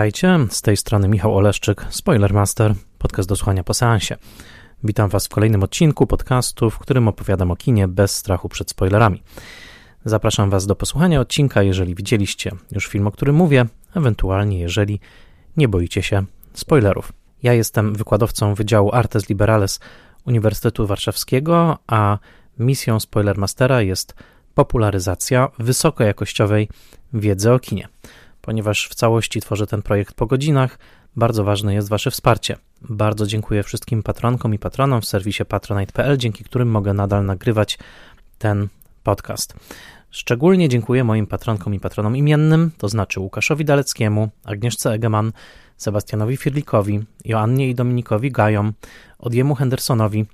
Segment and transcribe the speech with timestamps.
[0.00, 4.16] Witajcie, z tej strony Michał Oleszczyk, Spoilermaster, podcast do słuchania po seansie.
[4.84, 9.22] Witam Was w kolejnym odcinku podcastu, w którym opowiadam o kinie bez strachu przed spoilerami.
[10.04, 15.00] Zapraszam Was do posłuchania odcinka, jeżeli widzieliście już film, o którym mówię, ewentualnie jeżeli
[15.56, 17.12] nie boicie się spoilerów.
[17.42, 19.80] Ja jestem wykładowcą Wydziału Artes Liberales
[20.26, 22.18] Uniwersytetu Warszawskiego, a
[22.58, 24.14] misją Spoilermastera jest
[24.54, 26.68] popularyzacja wysokojakościowej
[27.12, 27.88] wiedzy o kinie.
[28.42, 30.78] Ponieważ w całości tworzę ten projekt po godzinach,
[31.16, 32.56] bardzo ważne jest Wasze wsparcie.
[32.82, 37.78] Bardzo dziękuję wszystkim patronkom i patronom w serwisie patronite.pl, dzięki którym mogę nadal nagrywać
[38.38, 38.68] ten
[39.02, 39.54] podcast.
[40.10, 45.32] Szczególnie dziękuję moim patronkom i patronom imiennym, to znaczy Łukaszowi Daleckiemu, Agnieszce Egeman,
[45.76, 48.72] Sebastianowi Firlikowi, Joannie i Dominikowi Gajom,
[49.18, 50.26] Odjemu Hendersonowi,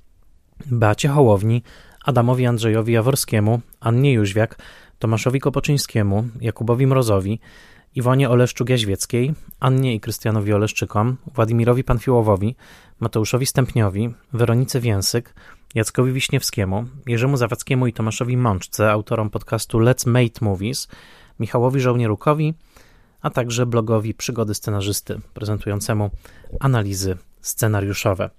[0.66, 1.62] Beacie Hołowni,
[2.04, 4.58] Adamowi Andrzejowi Jaworskiemu, Annie Jóźwiak,
[4.98, 7.40] Tomaszowi Kopoczyńskiemu, Jakubowi Mrozowi,
[7.96, 12.56] Iwonie Oleszczuk-Jaźwieckiej, Annie i Krystianowi Oleszczykom, Władimirowi Panfiłowowi,
[13.00, 15.34] Mateuszowi Stępniowi, Weronice Więsyk,
[15.74, 20.88] Jackowi Wiśniewskiemu, Jerzemu Zawadzkiemu i Tomaszowi Mączce, autorom podcastu Let's Make Movies,
[21.40, 22.54] Michałowi Żołnierukowi,
[23.22, 26.10] a także blogowi Przygody Scenarzysty, prezentującemu
[26.60, 28.30] analizy scenariuszowe.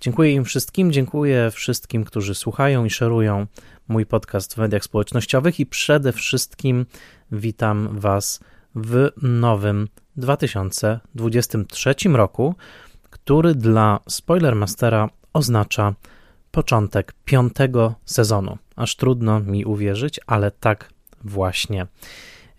[0.00, 3.46] Dziękuję im wszystkim, dziękuję wszystkim, którzy słuchają i szerują
[3.88, 6.86] mój podcast w mediach społecznościowych i przede wszystkim
[7.30, 8.40] witam Was
[8.74, 12.54] w nowym 2023 roku,
[13.10, 15.94] który dla Spoilermastera oznacza
[16.50, 18.58] początek piątego sezonu.
[18.76, 20.88] Aż trudno mi uwierzyć, ale tak
[21.24, 21.86] właśnie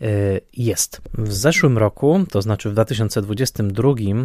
[0.02, 1.02] y, jest.
[1.18, 4.22] W zeszłym roku, to znaczy w 2022, y,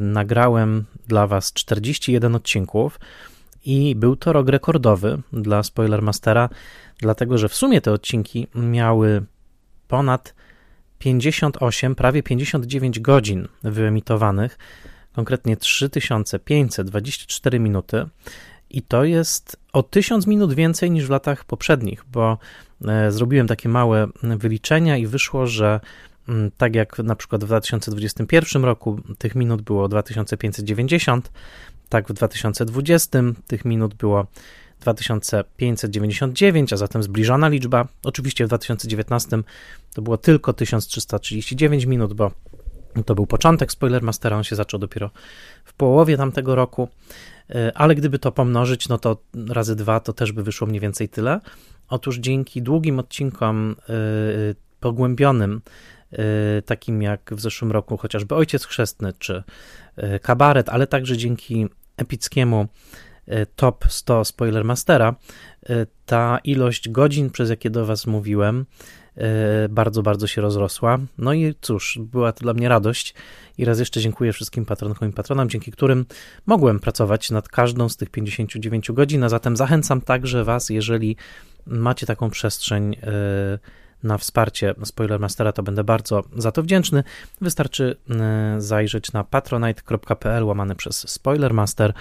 [0.00, 3.00] nagrałem dla Was 41 odcinków
[3.64, 6.48] i był to rok rekordowy dla Spoilermastera,
[6.98, 9.22] dlatego że w sumie te odcinki miały
[9.88, 10.34] ponad
[11.02, 14.58] 58, prawie 59 godzin wyemitowanych,
[15.14, 18.06] konkretnie 3524 minuty.
[18.70, 22.38] I to jest o 1000 minut więcej niż w latach poprzednich, bo
[22.88, 25.80] e, zrobiłem takie małe wyliczenia i wyszło, że
[26.28, 31.32] mm, tak jak na przykład w 2021 roku tych minut było 2590,
[31.88, 34.26] tak w 2020 tych minut było
[34.82, 37.88] 2599, a zatem zbliżona liczba.
[38.04, 39.38] Oczywiście w 2019
[39.94, 42.30] to było tylko 1339 minut, bo
[43.06, 45.10] to był początek Spoilermastera, on się zaczął dopiero
[45.64, 46.88] w połowie tamtego roku,
[47.50, 49.16] e, ale gdyby to pomnożyć, no to
[49.48, 51.40] razy dwa to też by wyszło mniej więcej tyle.
[51.88, 53.94] Otóż dzięki długim odcinkom e,
[54.80, 55.60] pogłębionym,
[56.12, 59.42] e, takim jak w zeszłym roku chociażby Ojciec Chrzestny czy
[60.22, 61.66] Kabaret, ale także dzięki
[61.96, 62.68] epickiemu
[63.56, 65.14] top 100 Spoilermastera,
[65.68, 68.66] e, ta ilość godzin, przez jakie do Was mówiłem,
[69.16, 70.98] e, bardzo, bardzo się rozrosła.
[71.18, 73.14] No i cóż, była to dla mnie radość
[73.58, 76.06] i raz jeszcze dziękuję wszystkim patronkom i patronom, dzięki którym
[76.46, 81.16] mogłem pracować nad każdą z tych 59 godzin, a zatem zachęcam także Was, jeżeli
[81.66, 82.96] macie taką przestrzeń
[84.02, 87.04] na wsparcie Spoilermastera, to będę bardzo za to wdzięczny.
[87.40, 87.96] Wystarczy
[88.58, 91.92] zajrzeć na patronite.pl łamane przez Spoilermaster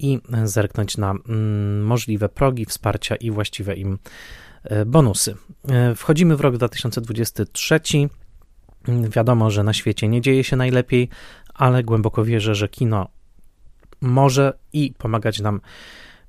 [0.00, 3.98] i zerknąć na mm, możliwe progi wsparcia i właściwe im
[4.64, 5.36] e, bonusy.
[5.68, 7.80] E, wchodzimy w rok 2023.
[8.88, 11.08] Wiadomo, że na świecie nie dzieje się najlepiej,
[11.54, 13.08] ale głęboko wierzę, że kino
[14.00, 15.60] może i pomagać nam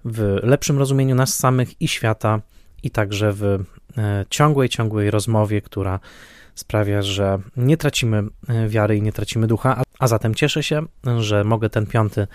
[0.05, 2.41] w lepszym rozumieniu nas samych i świata,
[2.83, 5.99] i także w e, ciągłej, ciągłej rozmowie, która
[6.55, 8.23] sprawia, że nie tracimy
[8.67, 9.83] wiary i nie tracimy ducha.
[9.99, 10.85] A zatem cieszę się,
[11.19, 12.27] że mogę ten piąty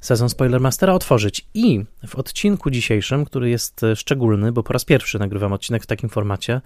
[0.00, 1.46] sezon Spoilermastera otworzyć.
[1.54, 5.86] I w odcinku dzisiejszym, który jest e, szczególny, bo po raz pierwszy nagrywam odcinek w
[5.86, 6.60] takim formacie,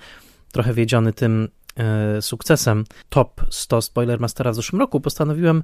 [0.52, 5.62] trochę wiedziony tym e, sukcesem top 100 Spoilermastera w zeszłym roku, postanowiłem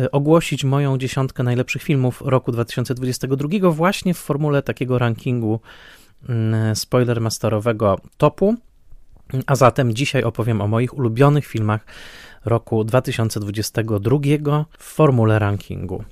[0.00, 5.60] e, ogłosić moją dziesiątkę najlepszych filmów roku 2022 właśnie w formule takiego rankingu
[6.28, 8.56] mm, spoilermasterowego topu.
[9.46, 11.86] A zatem dzisiaj opowiem o moich ulubionych filmach
[12.44, 14.18] roku 2022
[14.78, 16.04] w formule rankingu.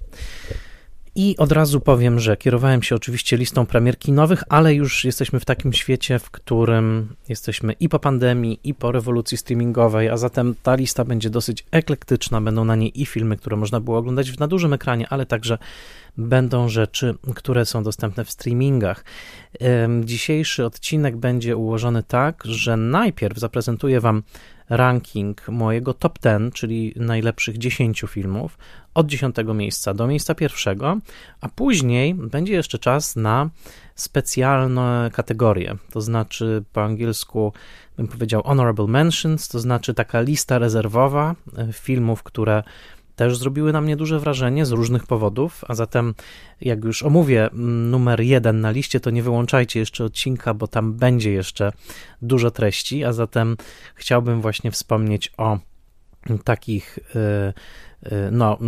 [1.22, 5.44] I od razu powiem, że kierowałem się oczywiście listą premier kinowych, ale już jesteśmy w
[5.44, 10.74] takim świecie, w którym jesteśmy i po pandemii, i po rewolucji streamingowej, a zatem ta
[10.74, 12.40] lista będzie dosyć eklektyczna.
[12.40, 15.58] Będą na niej i filmy, które można było oglądać na dużym ekranie, ale także
[16.16, 19.04] będą rzeczy, które są dostępne w streamingach.
[20.04, 24.22] Dzisiejszy odcinek będzie ułożony tak, że najpierw zaprezentuję Wam
[24.70, 28.58] ranking mojego top 10, czyli najlepszych 10 filmów,
[28.94, 30.98] od 10 miejsca do miejsca pierwszego,
[31.40, 33.50] a później będzie jeszcze czas na
[33.94, 37.52] specjalne kategorie, to znaczy po angielsku
[37.96, 42.62] bym powiedział honorable mentions, to znaczy taka lista rezerwowa e, filmów, które
[43.20, 46.14] też zrobiły na mnie duże wrażenie z różnych powodów, a zatem
[46.60, 50.92] jak już omówię mm, numer jeden na liście, to nie wyłączajcie jeszcze odcinka, bo tam
[50.92, 51.72] będzie jeszcze
[52.22, 53.56] dużo treści, a zatem
[53.94, 55.58] chciałbym właśnie wspomnieć o
[56.44, 57.18] takich y,
[58.12, 58.58] y, no,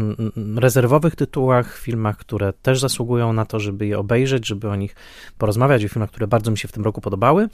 [0.57, 4.97] rezerwowych tytułach, filmach, które też zasługują na to, żeby je obejrzeć, żeby o nich
[5.39, 7.49] porozmawiać, o filmach, które bardzo mi się w tym roku podobały,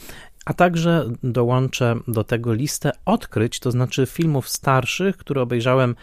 [0.44, 5.94] a także dołączę do tego listę odkryć, to znaczy filmów starszych, które obejrzałem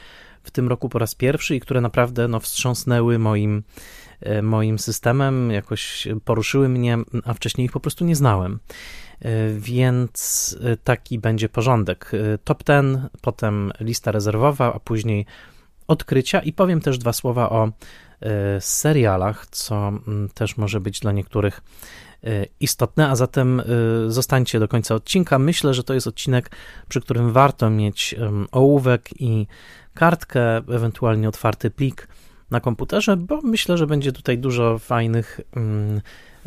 [0.45, 3.63] w tym roku po raz pierwszy i które naprawdę no, wstrząsnęły moim,
[4.21, 8.59] e, moim systemem, jakoś poruszyły mnie, a wcześniej ich po prostu nie znałem.
[9.19, 12.11] E, więc e, taki będzie porządek.
[12.43, 15.25] Top 10, potem lista rezerwowa, a później
[15.87, 17.71] odkrycia i powiem też dwa słowa o
[18.59, 19.91] serialach, co
[20.33, 21.61] też może być dla niektórych
[22.59, 23.61] istotne, a zatem
[24.07, 25.39] zostańcie do końca odcinka.
[25.39, 26.51] Myślę, że to jest odcinek,
[26.89, 28.15] przy którym warto mieć
[28.51, 29.47] ołówek i
[29.93, 32.07] kartkę, ewentualnie otwarty plik
[32.51, 35.39] na komputerze, bo myślę, że będzie tutaj dużo fajnych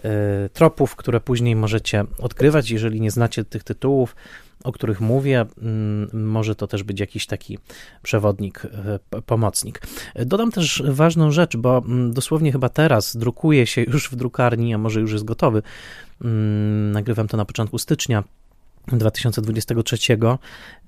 [0.05, 2.71] y, tropów, które później możecie odkrywać.
[2.71, 4.17] Jeżeli nie znacie tych tytułów,
[4.65, 7.59] o których mówię, mm, może to też być jakiś taki
[8.03, 9.81] przewodnik, y, pomocnik.
[10.27, 14.79] Dodam też ważną rzecz, bo mm, dosłownie chyba teraz drukuje się już w drukarni, a
[14.79, 15.63] może już jest gotowy.
[16.25, 18.25] Mm, nagrywam to na początku stycznia
[18.87, 19.99] 2023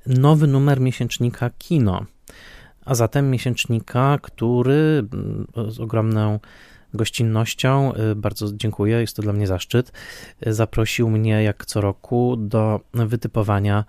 [0.07, 2.07] nowy numer miesięcznika Kino
[2.85, 5.05] a zatem miesięcznika, który
[5.69, 6.41] z ogromną
[6.95, 9.93] gościnnością, y, bardzo dziękuję, jest to dla mnie zaszczyt,
[10.47, 13.85] y, zaprosił mnie jak co roku do wytypowania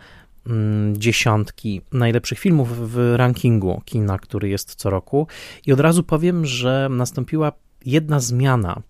[0.47, 5.27] mm, dziesiątki najlepszych filmów w rankingu kina, który jest co roku.
[5.65, 7.51] I od razu powiem, że nastąpiła
[7.85, 8.81] jedna zmiana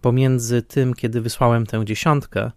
[0.00, 2.50] pomiędzy tym, kiedy wysłałem tę dziesiątkę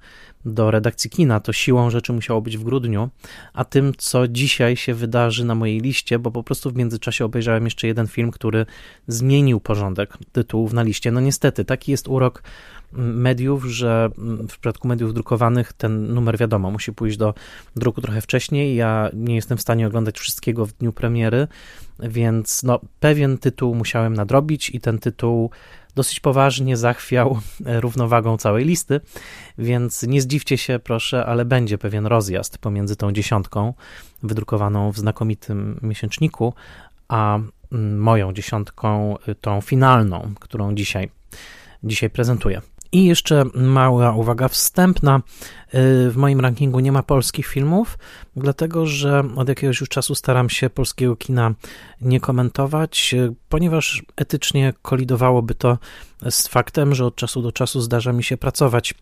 [0.46, 3.10] do redakcji kina, to siłą rzeczy musiało być w grudniu,
[3.54, 7.66] a tym, co dzisiaj się wydarzy na mojej liście, bo po prostu w międzyczasie obejrzałem
[7.66, 8.66] jeszcze jeden film, który
[9.08, 11.12] zmienił porządek tytułów na liście.
[11.12, 12.44] No niestety, taki jest urok
[12.98, 17.34] mediów, że w przypadku mediów drukowanych ten numer wiadomo, musi pójść do
[17.76, 18.76] druku trochę wcześniej.
[18.76, 21.48] Ja nie jestem w stanie oglądać wszystkiego w dniu premiery,
[22.00, 25.50] więc no, pewien tytuł musiałem nadrobić i ten tytuł
[25.96, 29.02] dosyć poważnie zachwiał równowagą całej listy,
[29.58, 33.74] więc nie zdziwcie się, proszę, ale będzie pewien rozjazd pomiędzy tą dziesiątką
[34.24, 36.54] wydrukowaną w znakomitym miesięczniku,
[37.08, 37.40] a
[37.72, 41.10] mm, moją dziesiątką, y, tą finalną, którą dzisiaj,
[41.84, 42.62] dzisiaj prezentuję.
[42.94, 45.18] I jeszcze mała uwaga wstępna.
[45.18, 45.22] Y,
[46.12, 47.98] w moim rankingu nie ma polskich filmów,
[48.36, 51.54] dlatego że od jakiegoś już czasu staram się polskiego kina
[52.02, 55.78] nie komentować, y, ponieważ etycznie kolidowałoby to
[56.30, 58.94] z faktem, że od czasu do czasu zdarza mi się pracować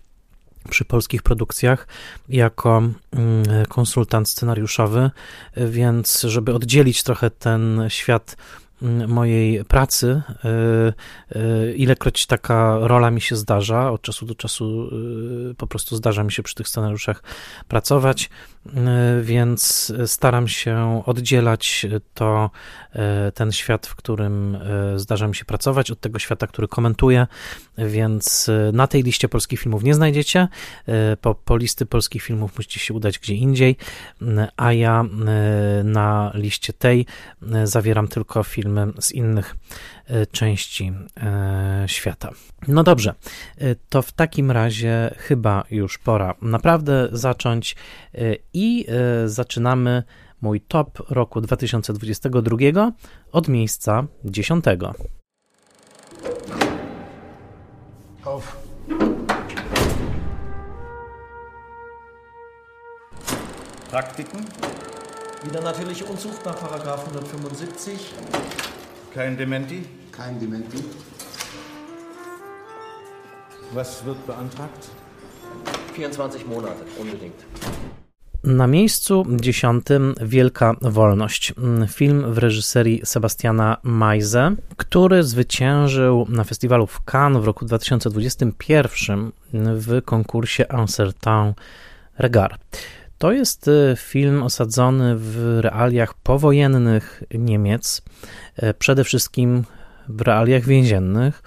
[0.70, 1.88] przy polskich produkcjach
[2.30, 2.96] jako mm,
[3.70, 5.12] konsultant scenariuszowy,
[5.58, 8.38] więc żeby oddzielić trochę ten świat
[9.08, 10.94] mojej pracy, e,
[11.32, 14.90] e, ilekroć taka rola mi się zdarza, od czasu do czasu
[15.52, 17.24] e, po prostu zdarza mi się przy tych scenariuszach
[17.68, 18.30] pracować,
[19.22, 22.50] więc staram się oddzielać to,
[23.34, 24.58] ten świat, w którym
[24.96, 27.28] zdarza mi się pracować, od tego świata, który komentuję,
[27.78, 30.48] więc na tej liście polskich filmów nie znajdziecie,
[31.22, 33.78] po, po listy polskich filmów musicie się udać gdzie indziej,
[34.58, 35.06] a ja
[35.84, 37.06] na liście tej
[37.64, 40.01] zawieram tylko film filmy z innych e,
[40.32, 42.30] części e, świata.
[42.68, 43.14] No dobrze,
[43.58, 47.76] e, to w takim razie chyba już pora naprawdę zacząć
[48.54, 48.86] i
[49.26, 50.04] zaczynamy
[50.42, 52.92] mój top roku 2022
[53.32, 54.66] od miejsca 10.
[58.26, 58.58] Auf.
[63.92, 64.46] Praktiken?
[65.44, 68.14] Wieder natürlich Unzucht nach Paragraph 175.
[69.14, 70.01] Kein Dementi?
[70.12, 70.78] Kein Dementi.
[73.74, 74.90] Was wird beantragt?
[75.96, 77.46] 24 Monate, unbedingt.
[78.44, 81.54] Na miejscu dziesiątym Wielka Wolność.
[81.88, 90.02] Film w reżyserii Sebastiana Majze, który zwyciężył na festiwalu w Cannes w roku 2021 w
[90.06, 91.54] konkursie Un certain
[92.18, 92.62] regard.
[93.18, 98.02] To jest e, film osadzony w realiach powojennych Niemiec,
[98.56, 99.64] e, przede wszystkim
[100.10, 101.44] w realiach więziennych.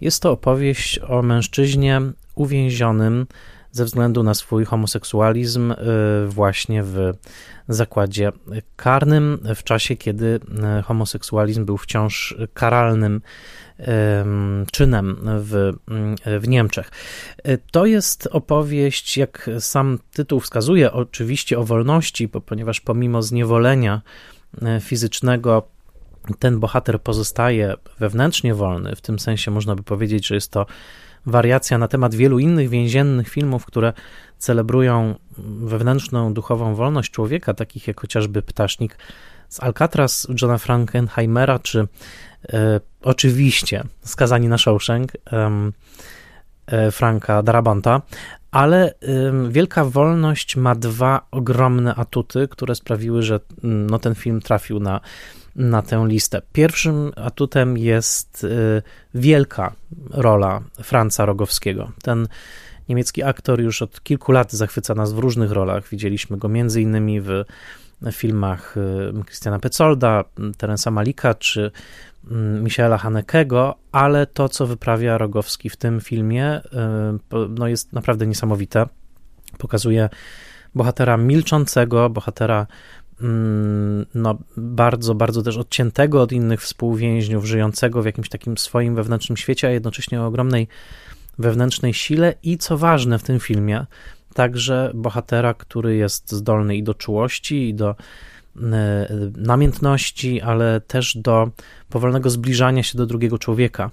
[0.00, 2.00] Jest to opowieść o mężczyźnie
[2.34, 3.26] uwięzionym
[3.72, 5.74] ze względu na swój homoseksualizm
[6.28, 7.12] właśnie w
[7.68, 8.32] zakładzie
[8.76, 10.40] karnym, w czasie kiedy
[10.84, 13.20] homoseksualizm był wciąż karalnym
[14.72, 15.72] czynem w,
[16.40, 16.90] w Niemczech.
[17.70, 24.02] To jest opowieść, jak sam tytuł wskazuje, oczywiście o wolności, bo ponieważ pomimo zniewolenia
[24.80, 25.68] fizycznego
[26.38, 28.96] ten bohater pozostaje wewnętrznie wolny.
[28.96, 30.66] W tym sensie można by powiedzieć, że jest to
[31.26, 33.92] wariacja na temat wielu innych więziennych filmów, które
[34.38, 35.14] celebrują
[35.58, 38.98] wewnętrzną duchową wolność człowieka, takich jak chociażby Ptasznik
[39.48, 41.88] z Alcatraz Johna Frankenheimera, czy
[42.52, 45.12] e, oczywiście Skazani na Shawshank
[46.66, 48.02] e, Franka Darabanta,
[48.50, 48.94] ale
[49.48, 55.00] Wielka Wolność ma dwa ogromne atuty, które sprawiły, że mm, no, ten film trafił na,
[55.56, 56.42] na tę listę.
[56.52, 58.82] Pierwszym atutem jest y,
[59.14, 59.72] wielka
[60.10, 61.92] rola Franca Rogowskiego.
[62.02, 62.28] Ten
[62.88, 65.88] niemiecki aktor już od kilku lat zachwyca nas w różnych rolach.
[65.88, 67.44] Widzieliśmy go między innymi w
[68.12, 70.24] filmach y, Christiana Petsolda,
[70.56, 71.70] Terensa Malika czy
[72.30, 76.68] mm, Michaela Hanekego, ale to, co wyprawia Rogowski w tym filmie, y,
[77.48, 78.86] no jest naprawdę niesamowite.
[79.58, 80.08] Pokazuje
[80.74, 82.66] bohatera milczącego, bohatera
[84.14, 89.68] no, bardzo, bardzo też odciętego od innych współwięźniów, żyjącego w jakimś takim swoim wewnętrznym świecie,
[89.68, 90.68] a jednocześnie o ogromnej
[91.38, 93.86] wewnętrznej sile i co ważne w tym filmie,
[94.34, 101.50] także bohatera, który jest zdolny i do czułości, i do e, namiętności, ale też do
[101.90, 103.90] powolnego zbliżania się do drugiego człowieka.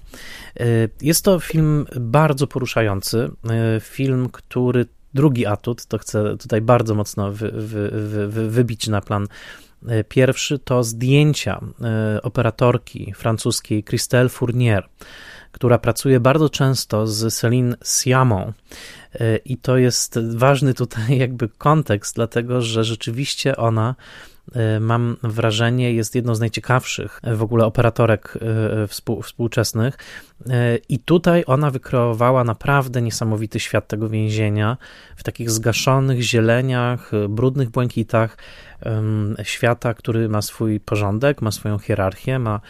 [0.60, 0.64] E,
[1.00, 7.32] jest to film bardzo poruszający, e, film, który drugi atut, to chcę tutaj bardzo mocno
[7.32, 7.90] wy, wy,
[8.28, 9.26] wy, wybić na plan
[10.08, 11.60] pierwszy, to zdjęcia
[12.22, 14.88] operatorki francuskiej Christelle Fournier,
[15.54, 18.52] która pracuje bardzo często z Céline Siamą.
[19.14, 24.33] E, I to jest ważny tutaj jakby kontekst, dlatego że rzeczywiście ona e,
[24.80, 28.38] mam wrażenie, jest jedną z najciekawszych w ogóle operatorek
[28.82, 29.98] e, współczesnych.
[30.88, 34.76] I tutaj ona wykreowała naprawdę niesamowity świat tego więzienia
[35.16, 38.36] w takich zgaszonych zieleniach, brudnych błękitach
[39.42, 42.60] świata, który ma swój porządek, ma swoją hierarchię, ma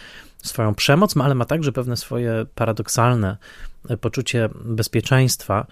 [0.42, 3.36] swoją przemoc, ale ma także pewne swoje paradoksalne
[4.00, 5.66] poczucie bezpieczeństwa.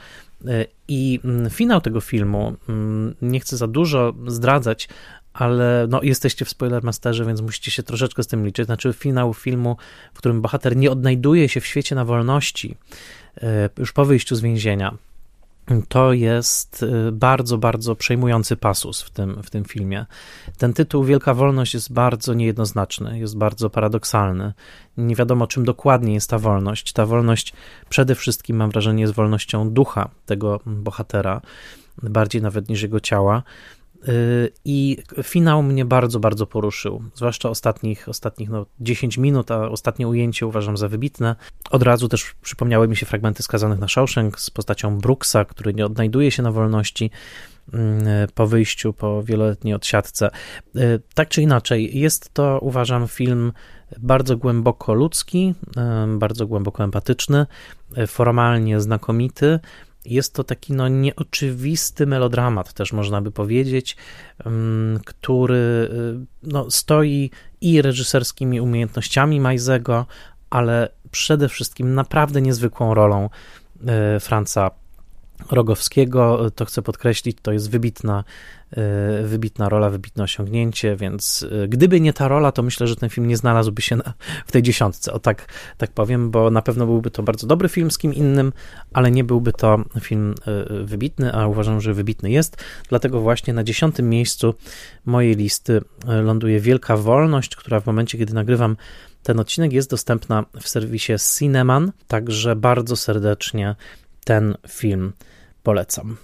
[0.89, 4.89] I mm, finał tego filmu, mm, nie chcę za dużo zdradzać,
[5.35, 8.67] ale no, jesteście w Spoilermasterze, więc musicie się troszeczkę z tym liczyć.
[8.67, 9.77] Znaczy, finał filmu,
[10.15, 12.77] w którym bohater nie odnajduje się w świecie na wolności
[13.43, 14.95] e, już po wyjściu z więzienia
[15.89, 20.07] to jest y, bardzo, bardzo przejmujący pasus w tym, w tym filmie.
[20.59, 24.53] Ten tytuł Wielka Wolność jest bardzo niejednoznaczny, jest bardzo paradoksalny.
[24.97, 26.93] Nie wiadomo, czym dokładnie jest ta wolność.
[26.93, 27.53] Ta wolność
[27.89, 31.41] przede wszystkim, mam wrażenie, jest wolnością ducha tego bohatera,
[32.03, 33.43] bardziej nawet niż jego ciała.
[34.09, 40.09] Y, I finał mnie bardzo, bardzo poruszył, zwłaszcza ostatnich, ostatnich no, 10 minut, a ostatnie
[40.09, 41.37] ujęcie uważam za wybitne.
[41.71, 45.87] Od razu też przypomniały mi się fragmenty skazanych na Shawshank z postacią Brooksa, który nie
[45.87, 47.11] odnajduje się na wolności
[47.73, 50.31] mm, po wyjściu, po wieloletniej odsiadce.
[50.77, 53.53] Y, tak czy inaczej, jest to, uważam, film
[53.99, 55.55] bardzo głęboko ludzki,
[56.15, 57.47] y, bardzo głęboko empatyczny,
[58.07, 59.59] formalnie znakomity,
[60.05, 63.97] jest to taki no, nieoczywisty melodramat, też można by powiedzieć,
[64.45, 67.31] mm, który y, no, stoi
[67.61, 70.07] i reżyserskimi umiejętnościami Majzego,
[70.51, 73.31] ale przede wszystkim naprawdę niezwykłą rolą
[74.17, 74.71] y, Franca
[75.51, 78.25] Rogowskiego, to chcę podkreślić, to jest wybitna,
[78.71, 83.11] e, wybitna rola, wybitne osiągnięcie, więc e, gdyby nie ta rola, to myślę, że ten
[83.11, 84.15] film nie znalazłby się na,
[84.47, 85.47] w tej dziesiątce, o tak,
[85.79, 88.53] tak powiem, bo na pewno byłby to bardzo dobry film z kim innym,
[88.93, 93.65] ale nie byłby to film e, wybitny, a uważam, że wybitny jest, dlatego właśnie na
[93.65, 94.55] dziesiątym miejscu
[95.07, 95.81] mojej listy
[96.23, 98.77] ląduje Wielka Wolność, która w momencie, kiedy nagrywam
[99.23, 103.75] ten odcinek jest dostępna w serwisie Cineman, także bardzo serdecznie
[104.25, 105.13] ten film
[105.63, 106.17] polecam.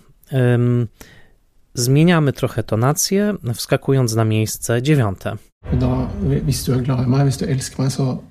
[1.75, 5.37] Zmieniamy trochę tonację, wskakując na miejsce dziewiąte.
[5.73, 6.09] Da,
[6.47, 8.23] hvis du er glad i meg, hvis du elsker meg, så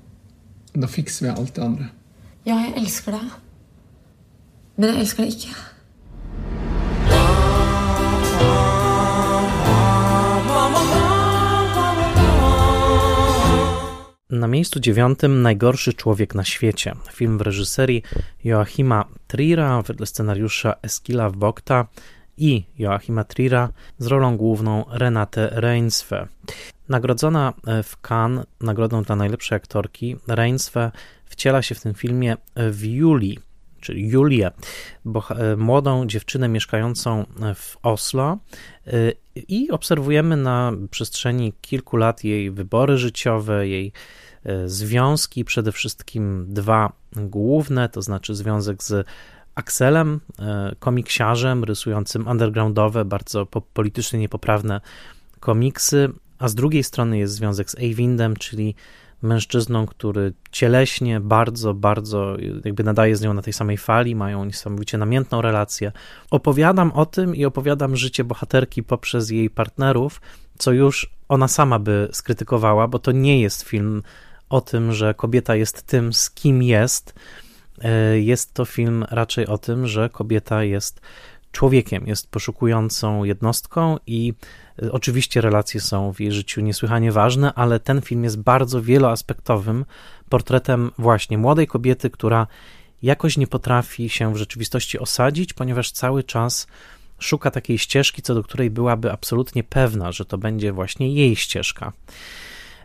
[0.75, 1.89] da fikser vi alt det andre.
[2.45, 3.33] Ja, jeg elsker deg.
[4.77, 5.55] Men jeg elsker deg ikke.
[14.29, 16.95] Na miejscu dziewiątym Najgorszy człowiek na świecie.
[17.11, 18.03] Film w reżyserii
[18.43, 21.87] Joachima Trira wedle scenariusza Eskila Bokta
[22.37, 26.27] i Joachima Trira z rolą główną Renate Reinsve.
[26.89, 27.53] Nagrodzona
[27.83, 30.91] w Cannes nagrodą dla najlepszej aktorki, Reinsve
[31.25, 33.39] wciela się w tym filmie w Julii,
[33.87, 34.51] czyli Julię,
[35.57, 37.25] młodą dziewczynę mieszkającą
[37.55, 38.37] w Oslo
[39.47, 43.91] i obserwujemy na przestrzeni kilku lat jej wybory życiowe, jej
[44.65, 49.07] związki, przede wszystkim dwa główne, to znaczy związek z
[49.55, 50.19] Axelem,
[50.79, 54.81] komiksiarzem rysującym undergroundowe, bardzo politycznie niepoprawne
[55.39, 58.75] komiksy, a z drugiej strony jest związek z Eivindem, czyli
[59.21, 64.97] mężczyzną, który cieleśnie bardzo, bardzo jakby nadaje z nią na tej samej fali, mają niesamowicie
[64.97, 65.91] namiętną relację.
[66.31, 70.21] Opowiadam o tym i opowiadam życie bohaterki poprzez jej partnerów,
[70.57, 74.03] co już ona sama by skrytykowała, bo to nie jest film
[74.49, 77.13] o tym, że kobieta jest tym, z kim jest.
[77.81, 81.01] E, jest to film raczej o tym, że kobieta jest
[81.51, 84.33] człowiekiem, jest poszukującą jednostką i
[84.83, 89.85] y, oczywiście relacje są w jej życiu niesłychanie ważne, ale ten film jest bardzo wieloaspektowym
[90.29, 92.47] portretem właśnie młodej kobiety, która
[93.01, 96.67] jakoś nie potrafi się w rzeczywistości osadzić, ponieważ cały czas
[97.19, 101.93] szuka takiej ścieżki, co do której byłaby absolutnie pewna, że to będzie właśnie jej ścieżka.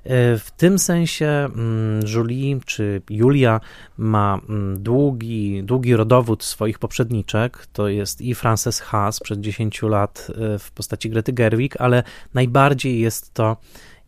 [0.05, 3.61] E, w tym sensie mm, Julie czy Julia
[3.99, 7.67] ma mm, długi, długi rodowód swoich poprzedniczek.
[7.73, 12.03] To jest i Frances Ha sprzed 10 lat e, w postaci Grety Gerwig, ale
[12.35, 13.57] najbardziej jest to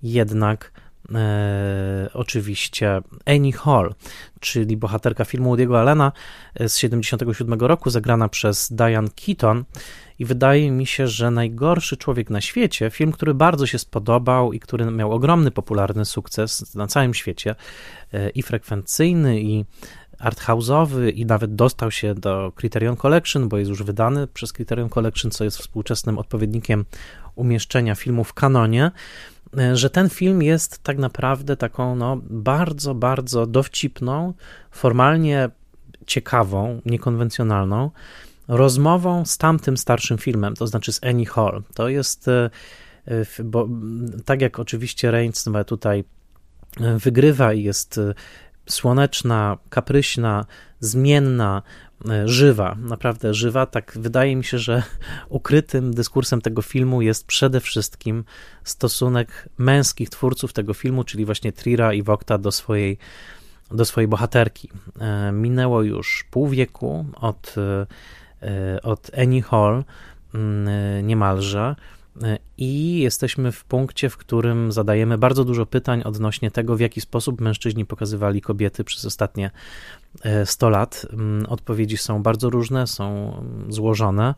[0.02, 0.72] jednak
[1.14, 3.94] e, oczywiście Annie Hall,
[4.40, 6.12] czyli bohaterka filmu Woody'ego Allena
[6.68, 9.64] z 77 roku, zagrana przez Diane Keaton,
[10.18, 14.60] i wydaje mi się, że Najgorszy Człowiek na świecie, film, który bardzo się spodobał i
[14.60, 17.54] który miał ogromny popularny sukces na całym świecie
[18.12, 19.64] e, i frekwencyjny, i
[20.18, 25.30] arthouse'owy i nawet dostał się do Criterion Collection, bo jest już wydany przez Criterion Collection,
[25.30, 26.84] co jest współczesnym odpowiednikiem
[27.34, 28.90] umieszczenia filmu w kanonie, e,
[29.74, 34.34] że ten film jest tak naprawdę taką no, bardzo, bardzo dowcipną,
[34.70, 35.48] formalnie
[36.06, 37.90] ciekawą, niekonwencjonalną
[38.48, 41.62] rozmową z tamtym starszym filmem, to znaczy z Annie Hall.
[41.74, 42.50] To jest, e,
[43.44, 43.68] bo
[44.24, 46.04] tak jak oczywiście Reigns tutaj
[46.80, 48.14] e, wygrywa i jest e,
[48.66, 50.44] słoneczna, kapryśna,
[50.80, 51.62] zmienna,
[52.24, 54.82] żywa, naprawdę żywa, tak wydaje mi się, że
[55.28, 58.24] ukrytym dyskursem tego filmu jest przede wszystkim
[58.64, 62.98] stosunek męskich twórców tego filmu, czyli właśnie Trira i Wokta do swojej,
[63.70, 64.70] do swojej bohaterki.
[65.32, 67.54] Minęło już pół wieku od
[68.44, 69.84] E, od Annie Hall
[70.34, 71.76] mm, e, niemalże.
[72.22, 77.00] E, I jesteśmy w punkcie, w którym zadajemy bardzo dużo pytań odnośnie tego, w jaki
[77.00, 79.50] sposób mężczyźni pokazywali kobiety przez ostatnie
[80.44, 81.06] 100 lat.
[81.12, 83.36] Mm, odpowiedzi są bardzo różne, są
[83.68, 84.34] złożone,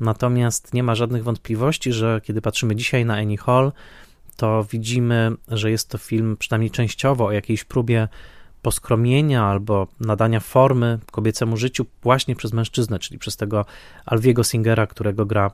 [0.00, 3.72] natomiast nie ma żadnych wątpliwości, że kiedy patrzymy dzisiaj na Annie Hall,
[4.36, 8.08] to widzimy, że jest to film przynajmniej częściowo o jakiejś próbie
[8.62, 13.64] poskromienia albo nadania formy kobiecemu życiu właśnie przez mężczyznę, czyli przez tego
[14.06, 15.52] Alwiego Singera, którego gra e,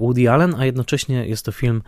[0.00, 1.82] Woody Allen, a jednocześnie jest to film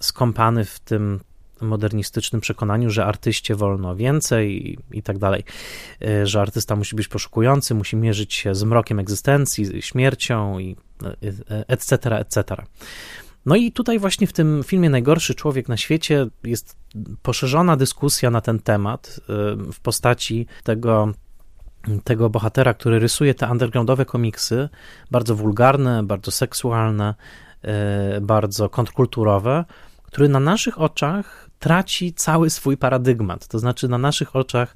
[0.00, 1.20] skąpany w tym
[1.60, 5.44] modernistycznym przekonaniu, że artyście wolno więcej i, i tak dalej,
[6.02, 10.76] e, że artysta musi być poszukujący, musi mierzyć się z mrokiem egzystencji, śmiercią i
[11.68, 12.56] etc., e, etc.
[13.46, 16.76] No i tutaj właśnie w tym filmie Najgorszy Człowiek na świecie jest
[17.22, 19.20] poszerzona dyskusja na ten temat
[19.72, 21.12] w postaci tego
[22.04, 24.68] tego bohatera, który rysuje te undergroundowe komiksy,
[25.10, 27.14] bardzo wulgarne, bardzo seksualne,
[28.16, 29.64] y, bardzo kontrkulturowe,
[30.02, 33.46] który na naszych oczach traci cały swój paradygmat.
[33.46, 34.74] To znaczy, na naszych oczach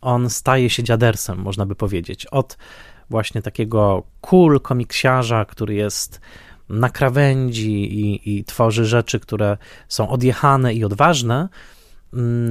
[0.00, 2.26] on staje się dziadersem, można by powiedzieć.
[2.26, 2.58] Od
[3.10, 6.20] właśnie takiego cool komiksiarza, który jest
[6.68, 9.56] na krawędzi i, i tworzy rzeczy, które
[9.88, 11.48] są odjechane i odważne,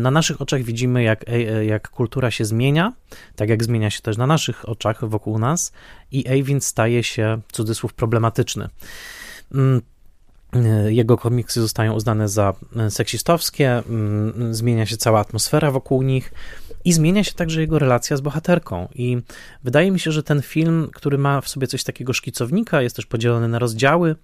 [0.01, 2.93] na naszych oczach widzimy, jak, e, jak kultura się zmienia,
[3.35, 5.71] tak jak zmienia się też na naszych oczach wokół nas,
[6.11, 8.69] i Eivind staje się, cudzysłów, problematyczny.
[9.53, 9.81] Mm,
[10.53, 16.33] e, jego komiksy zostają uznane za e, seksistowskie, mm, zmienia się cała atmosfera wokół nich.
[16.85, 18.87] I zmienia się także jego relacja z bohaterką.
[18.95, 19.17] I
[19.63, 23.05] wydaje mi się, że ten film, który ma w sobie coś takiego szkicownika, jest też
[23.05, 24.15] podzielony na rozdziały,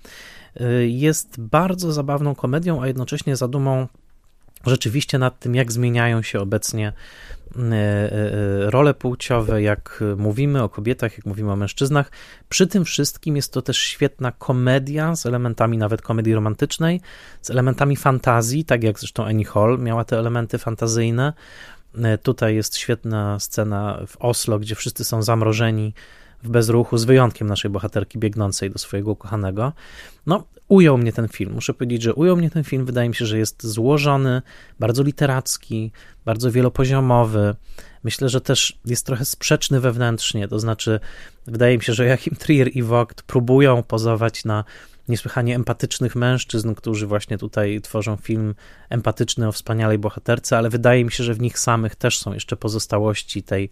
[0.62, 3.88] y, jest bardzo zabawną komedią, a jednocześnie zadumą
[4.66, 6.94] rzeczywiście nad tym, jak zmieniają się obecnie
[7.56, 12.12] y, y, role płciowe, jak mówimy o kobietach, jak mówimy o mężczyznach.
[12.50, 17.02] Przy tym wszystkim jest to też świetna komedia z elementami nawet komedii romantycznej,
[17.42, 21.34] z elementami fantazji, tak jak zresztą Annie Hall miała te elementy fantazyjne.
[21.96, 25.94] E, tutaj jest świetna scena w Oslo, gdzie wszyscy są zamrożeni
[26.44, 29.74] w bezruchu, z wyjątkiem naszej bohaterki biegnącej do swojego ukochanego.
[30.26, 31.54] No, ujął mnie ten film.
[31.54, 32.86] Muszę powiedzieć, że ujął mnie ten film.
[32.86, 34.42] Wydaje mi się, że jest złożony,
[34.80, 35.92] bardzo literacki,
[36.26, 37.56] bardzo wielopoziomowy.
[38.04, 40.48] Myślę, że też jest trochę sprzeczny wewnętrznie.
[40.48, 41.00] To znaczy,
[41.48, 44.64] wydaje mi się, że Joachim Trier i Vogt próbują pozować na
[45.08, 48.56] niesłychanie empatycznych mężczyzn, którzy właśnie tutaj tworzą film
[48.90, 52.58] empatyczny o wspaniałej bohaterce, ale wydaje mi się, że w nich samych też są jeszcze
[52.58, 53.70] pozostałości tej,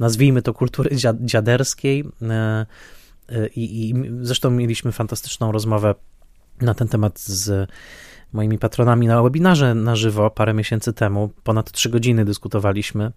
[0.00, 2.04] nazwijmy to, kultury dziaderskiej.
[2.22, 2.66] E,
[3.28, 5.94] e, I, I zresztą mieliśmy fantastyczną rozmowę
[6.60, 7.70] na ten temat z
[8.32, 11.30] moimi patronami na webinarze na żywo parę miesięcy temu.
[11.44, 13.12] Ponad trzy godziny dyskutowaliśmy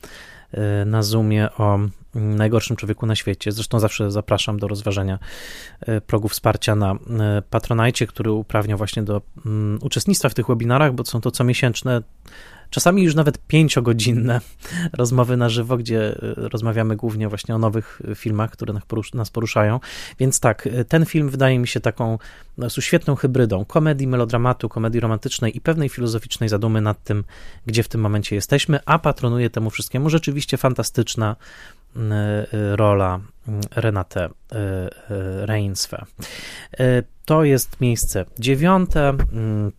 [0.52, 1.80] e, na Zoomie o
[2.16, 3.52] najgorszym człowieku na świecie.
[3.52, 5.20] Zresztą zawsze zapraszam do rozważenia
[6.08, 6.96] progu wsparcia na
[7.50, 9.22] Patronajcie, który uprawnia właśnie do
[9.82, 12.02] uczestnictwa w tych webinarach, bo są to comiesięczne
[12.74, 14.42] czasami już nawet pięciogodzinne
[14.94, 18.74] rozmowy na żywo, gdzie y, rozmawiamy głównie właśnie o nowych filmach, które
[19.14, 19.80] nas poruszają.
[20.20, 22.18] Więc tak, y, ten film wydaje mi się taką
[22.58, 27.24] no, świetną hybrydą komedii, melodramatu, komedii romantycznej i pewnej filozoficznej zadumy nad tym,
[27.66, 31.36] gdzie w tym momencie jesteśmy, a patronuje temu wszystkiemu rzeczywiście fantastyczna
[31.96, 32.00] y,
[32.76, 33.20] rola
[33.76, 34.30] Renate
[35.46, 36.06] Reinswe.
[37.26, 39.10] To jest miejsce dziewiąte.
[39.10, 39.72] Mm,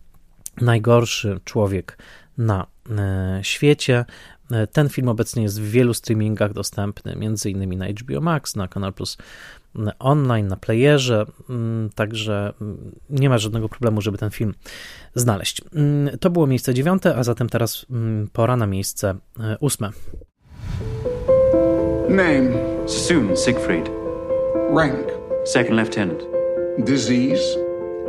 [0.61, 1.97] najgorszy człowiek
[2.37, 2.74] na e,
[3.41, 4.05] świecie.
[4.51, 8.67] E, ten film obecnie jest w wielu streamingach dostępny, między innymi na HBO Max, na
[8.67, 9.17] Kanal Plus
[9.75, 14.53] e, online, na playerze, mm, także mm, nie ma żadnego problemu, żeby ten film
[15.15, 15.61] znaleźć.
[15.75, 17.85] Mm, to było miejsce dziewiąte, a zatem teraz
[18.33, 19.15] pora na miejsce
[19.59, 19.89] ósme.
[22.09, 22.51] Name.
[22.87, 23.89] Sassoon Siegfried.
[24.69, 25.07] Rank.
[25.45, 26.21] Second lieutenant.
[26.85, 27.57] Disease.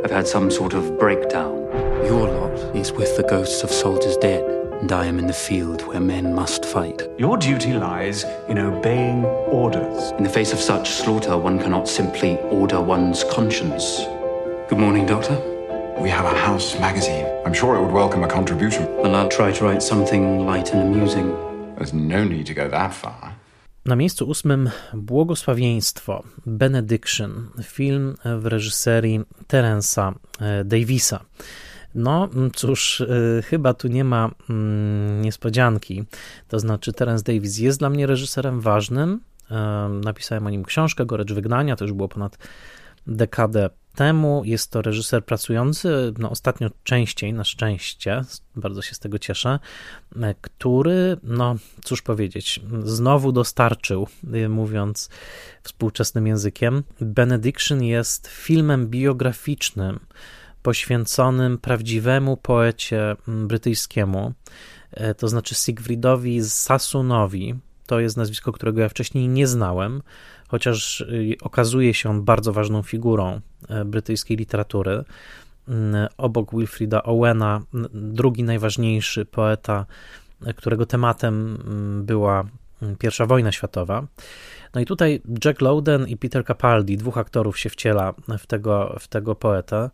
[0.03, 1.67] I've had some sort of breakdown.
[2.05, 4.43] Your lot is with the ghosts of soldiers dead,
[4.81, 7.01] and I am in the field where men must fight.
[7.17, 10.11] Your duty lies in obeying orders.
[10.17, 14.05] In the face of such slaughter, one cannot simply order one's conscience.
[14.69, 15.35] Good morning, Doctor.
[15.99, 17.25] We have a house magazine.
[17.45, 18.85] I'm sure it would welcome a contribution.
[18.97, 21.35] Well, I'll try to write something light and amusing.
[21.77, 23.33] There's no need to go that far.
[23.85, 30.13] Na miejscu ósmym Błogosławieństwo, Benediction, film w reżyserii Terensa
[30.65, 31.19] Davisa.
[31.97, 36.03] No cóż, y, chyba tu nie ma mm, niespodzianki.
[36.47, 39.19] To znaczy, Terence Davis jest dla mnie reżyserem ważnym.
[40.03, 42.37] Napisałem o nim książkę, Gorycz Wygnania, to już było ponad
[43.07, 44.41] dekadę temu.
[44.45, 48.21] Jest to reżyser pracujący, no ostatnio częściej, na szczęście,
[48.55, 49.59] bardzo się z tego cieszę,
[50.41, 55.09] który, no cóż powiedzieć, znowu dostarczył, y, mówiąc
[55.63, 56.83] współczesnym językiem.
[57.01, 59.99] Benediction jest filmem biograficznym
[60.67, 64.33] poświęconym prawdziwemu poecie mm, brytyjskiemu,
[64.91, 67.55] e, to znaczy Siegfriedowi Sassunowi.
[67.85, 70.01] To jest nazwisko, którego ja wcześniej nie znałem,
[70.47, 75.03] chociaż y, okazuje się on bardzo ważną figurą e, brytyjskiej literatury.
[75.67, 77.61] Mm, obok Wilfrida Owena,
[77.93, 79.85] drugi najważniejszy poeta,
[80.45, 82.43] e, którego tematem mm, była
[82.81, 84.07] I wojna światowa.
[84.73, 89.07] No i tutaj Jack Lowden i Peter Capaldi, dwóch aktorów się wciela w tego, w
[89.07, 89.89] tego poetę.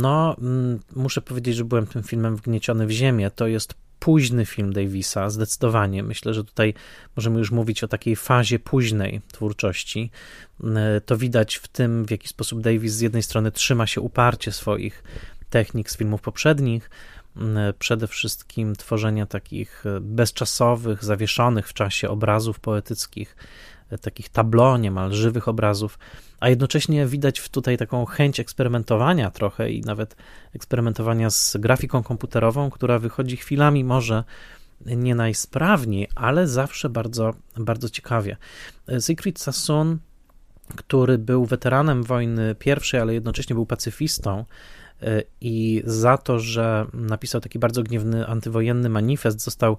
[0.00, 3.30] No, mm, muszę powiedzieć, że byłem tym filmem wgnieciony w ziemię.
[3.30, 6.02] To jest późny film Davisa, zdecydowanie.
[6.02, 6.74] Myślę, że tutaj
[7.16, 10.10] możemy już mówić o takiej fazie późnej twórczości.
[10.64, 14.52] Mm, to widać w tym, w jaki sposób Davis z jednej strony trzyma się uparcie
[14.52, 15.02] swoich
[15.50, 16.90] technik z filmów poprzednich,
[17.36, 23.36] mm, przede wszystkim tworzenia takich bezczasowych, zawieszonych w czasie obrazów poetyckich,
[24.00, 25.98] takich tablo, niemal żywych obrazów,
[26.40, 30.16] a jednocześnie widać tutaj taką chęć eksperymentowania trochę i nawet
[30.54, 34.24] eksperymentowania z grafiką komputerową, która wychodzi chwilami może
[34.86, 38.36] nie najsprawniej, ale zawsze bardzo, bardzo ciekawie.
[39.00, 39.98] Siegfried Sassoon,
[40.76, 44.44] który był weteranem wojny pierwszej, ale jednocześnie był pacyfistą,
[45.40, 49.78] i za to, że napisał taki bardzo gniewny antywojenny manifest, został E,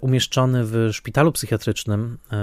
[0.00, 2.36] umieszczony w szpitalu psychiatrycznym e,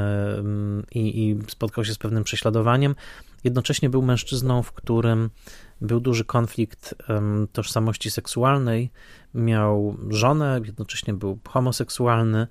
[0.92, 2.96] i, i spotkał się z pewnym prześladowaniem.
[3.44, 5.30] Jednocześnie był mężczyzną, w którym
[5.82, 6.96] był duży konflikt
[7.54, 8.92] tożsamości seksualnej,
[9.34, 12.48] miał żonę, jednocześnie był homoseksualny.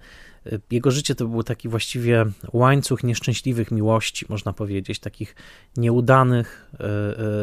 [0.46, 5.35] E, jego życie to był taki właściwie łańcuch nieszczęśliwych miłości, można powiedzieć, takich
[5.77, 6.70] nieudanych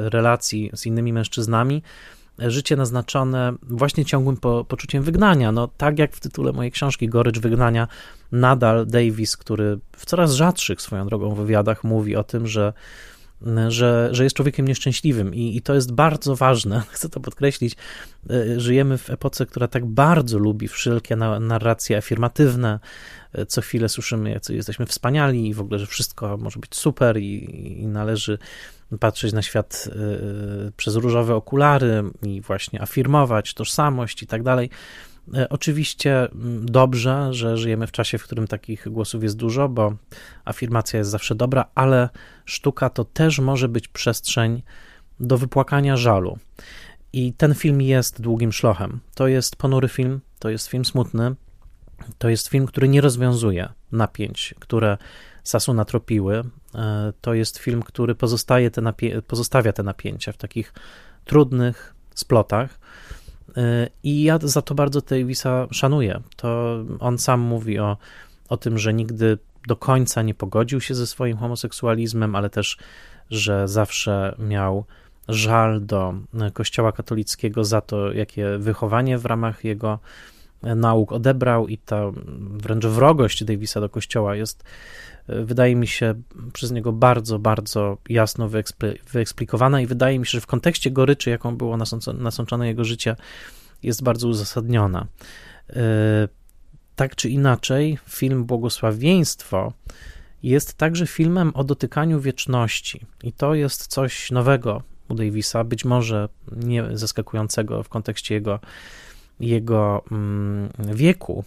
[0.10, 1.84] relacji z innymi mężczyznami
[2.40, 5.52] życie naznaczone właśnie ciągłym po, poczuciem wygnania.
[5.52, 7.88] No, tak jak w tytule mojej książki Gorycz Wygnania,
[8.32, 12.74] nadal Davis, który w coraz rzadszych swoją drogą wywiadach mówi o tym, że
[13.68, 17.76] że, że jest człowiekiem nieszczęśliwym i, i to jest bardzo ważne, chcę to podkreślić.
[18.30, 22.80] E, żyjemy w epoce, która tak bardzo lubi wszelkie narracje afirmatywne.
[23.34, 27.18] E, co chwilę słyszymy, jak jesteśmy wspaniali i w ogóle, że wszystko może być super
[27.18, 28.38] i, i należy
[29.00, 29.90] patrzeć na świat
[30.68, 34.70] e, przez różowe okulary i właśnie afirmować tożsamość i tak dalej.
[35.34, 39.96] E, oczywiście mm, dobrze, że żyjemy w czasie, w którym takich głosów jest dużo, bo
[40.46, 42.10] afirmacja jest zawsze dobra, ale
[42.46, 44.64] sztuka to też może być przestrzeń
[45.20, 46.38] do wypłakania żalu.
[47.14, 49.00] I ten film jest długim szlochem.
[49.16, 51.36] To jest ponury film, to jest film smutny,
[52.18, 54.98] to jest film, który nie rozwiązuje napięć, które
[55.44, 56.44] Sasu natropiły.
[56.76, 58.94] E, to jest film, który pozostaje te
[59.28, 60.74] pozostawia te napięcia w takich
[61.26, 62.80] trudnych splotach.
[64.04, 66.22] I ja za to bardzo Davisa szanuję.
[66.36, 67.98] To on sam mówi o,
[68.50, 69.38] o tym, że nigdy
[69.68, 72.78] do końca nie pogodził się ze swoim homoseksualizmem, ale też,
[73.30, 74.86] że zawsze miał
[75.28, 76.14] żal do
[76.54, 80.00] Kościoła katolickiego za to, jakie wychowanie w ramach jego
[80.64, 84.64] nauk odebrał i ta wręcz wrogość Davisa do Kościoła jest
[85.28, 86.14] wydaje mi się
[86.54, 88.50] przez niego bardzo, bardzo jasno
[89.14, 91.78] wyeksplikowana i wydaje mi się, że w kontekście goryczy, jaką było
[92.14, 93.16] nasączone jego życie,
[93.84, 95.08] jest bardzo uzasadniona.
[95.70, 96.28] E,
[96.96, 99.74] tak czy inaczej, film Błogosławieństwo
[100.44, 106.30] jest także filmem o dotykaniu wieczności i to jest coś nowego u Davisa, być może
[106.52, 108.60] nie zaskakującego w kontekście jego
[109.40, 111.44] jego mm, wieku,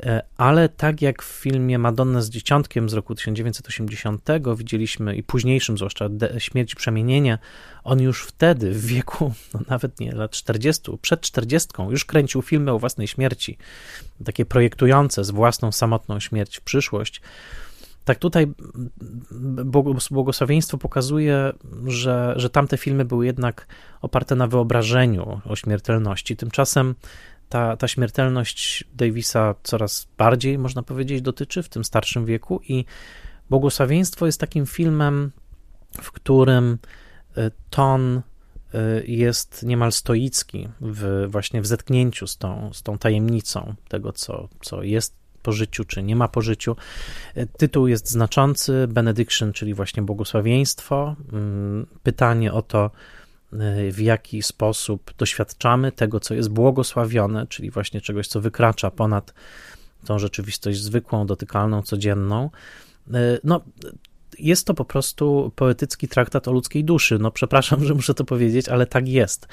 [0.00, 4.22] e, ale tak jak w filmie Madonna z dzieciątkiem z roku 1980
[4.56, 7.38] widzieliśmy i późniejszym zwłaszcza Śmierć i Przemienienie,
[7.84, 12.72] on już wtedy w wieku no nawet nie lat 40, przed 40 już kręcił filmy
[12.72, 13.58] o własnej śmierci,
[14.24, 17.20] takie projektujące z własną samotną śmierć w przyszłość.
[18.04, 18.52] Tak tutaj
[20.10, 21.52] błogosławieństwo pokazuje,
[21.86, 23.66] że, że tamte filmy były jednak
[24.00, 26.36] oparte na wyobrażeniu o śmiertelności.
[26.36, 26.94] Tymczasem
[27.48, 32.84] ta, ta śmiertelność Davisa coraz bardziej, można powiedzieć, dotyczy w tym starszym wieku i
[33.50, 35.30] Błogosławieństwo jest takim filmem,
[36.02, 36.78] w którym
[37.36, 38.22] e, ton e,
[39.04, 44.82] jest niemal stoicki w, właśnie w zetknięciu z tą, z tą tajemnicą tego, co, co
[44.82, 46.76] jest po życiu, czy nie ma po życiu.
[47.34, 51.16] E, tytuł jest znaczący, benediction, czyli właśnie błogosławieństwo.
[51.32, 52.90] Mm, pytanie o to,
[53.90, 59.34] w jaki sposób doświadczamy tego, co jest błogosławione, czyli właśnie czegoś, co wykracza ponad
[60.04, 62.50] tą rzeczywistość zwykłą, dotykalną, codzienną.
[63.44, 63.60] No,
[64.38, 67.18] jest to po prostu poetycki traktat o ludzkiej duszy.
[67.18, 69.48] No, przepraszam, że muszę to powiedzieć, ale tak jest.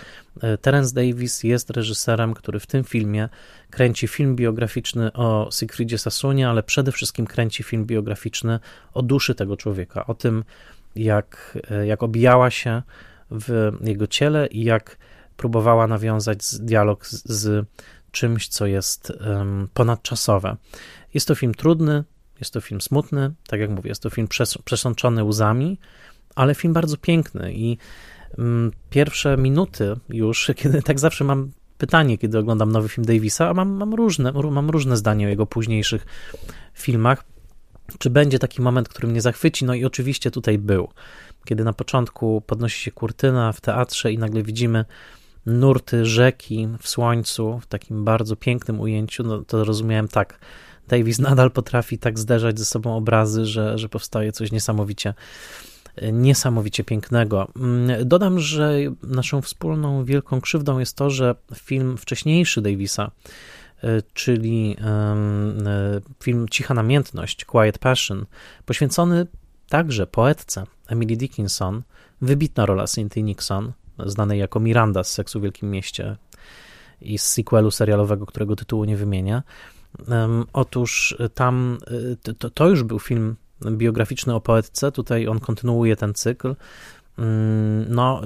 [0.62, 3.30] Terence Davis jest reżyserem, który w tym filmie
[3.70, 8.60] kręci film biograficzny o Siegfriedzie Sassunie, ale przede wszystkim kręci film biograficzny
[8.94, 10.44] o duszy tego człowieka, o tym,
[10.96, 12.82] jak, jak obijała się
[13.32, 14.98] w jego ciele i jak
[15.38, 17.66] próbowała nawiązać dialog z, z
[18.12, 20.58] czymś, co jest um, ponadczasowe.
[21.14, 22.04] Jest to film trudny,
[22.40, 25.78] jest to film smutny, tak jak mówię, jest to film przes przesączony łzami,
[26.36, 27.78] ale film bardzo piękny i
[28.38, 33.54] um, pierwsze minuty już, kiedy tak zawsze mam pytanie, kiedy oglądam nowy film Davisa, a
[33.54, 36.06] mam, mam, różne, mam różne zdanie o jego późniejszych
[36.74, 37.24] filmach,
[37.98, 40.90] czy będzie taki moment, który mnie zachwyci, no i oczywiście tutaj był
[41.46, 44.86] kiedy na początku podnosi się kurtyna w teatrze i nagle widzimy
[45.46, 50.40] nurty rzeki w słońcu, w takim bardzo pięknym ujęciu, no to rozumiałem tak.
[50.90, 55.14] Davis nadal potrafi tak zderzać ze sobą obrazy, że, że powstaje coś niesamowicie
[56.12, 57.48] niesamowicie pięknego.
[57.56, 58.74] Mm, dodam, że
[59.04, 63.12] naszą wspólną wielką krzywdą jest to, że film wcześniejszy Davisa,
[63.84, 65.16] e, czyli e,
[66.24, 68.26] film Cicha Namiętność, Quiet Passion,
[68.66, 69.28] poświęcony
[69.70, 71.82] także poetce Emily Dickinson,
[72.22, 73.72] wybitna rola Cynthia Nixon,
[74.06, 76.16] znanej jako Miranda z Seksu w Wielkim Mieście
[77.02, 79.42] i z sequelu serialowego, którego tytułu nie wymienię.
[80.54, 81.78] Otóż tam
[82.40, 83.36] to, to już był film
[83.72, 86.56] biograficzny o poetce, tutaj on kontynuuje ten cykl.
[87.20, 88.22] Mm, no,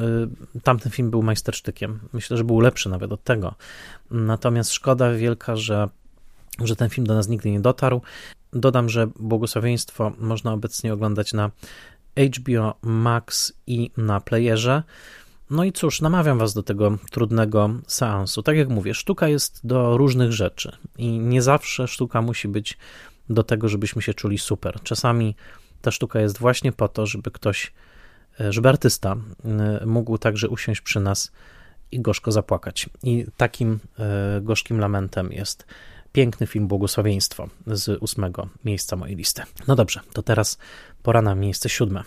[0.56, 2.00] y, tamten film był majstersztykiem.
[2.14, 3.56] Myślę, że był lepszy nawet od tego.
[4.12, 5.90] Natomiast szkoda wielka, że,
[6.64, 8.02] że ten film do nas nigdy nie dotarł.
[8.54, 11.52] Dodam, że błogosławieństwo można obecnie oglądać na
[12.38, 14.84] HBO Max i na playerze.
[15.50, 18.44] No i cóż, namawiam Was do tego trudnego seansu.
[18.44, 22.78] Tak jak mówię, sztuka jest do różnych rzeczy i nie zawsze sztuka musi być
[23.30, 24.80] do tego, żebyśmy się czuli super.
[24.84, 25.36] Czasami
[25.82, 27.74] ta sztuka jest właśnie po to, żeby ktoś,
[28.40, 29.16] e, żeby artysta
[29.86, 31.32] mógł także usiąść przy nas
[31.92, 32.90] i gorzko zapłakać.
[33.04, 35.66] I takim e, gorzkim lamentem jest
[36.12, 39.42] piękny film Błogosławieństwo z ósmego miejsca mojej listy.
[39.68, 40.58] No dobrze, to teraz
[41.04, 42.04] pora na miejsce siódme.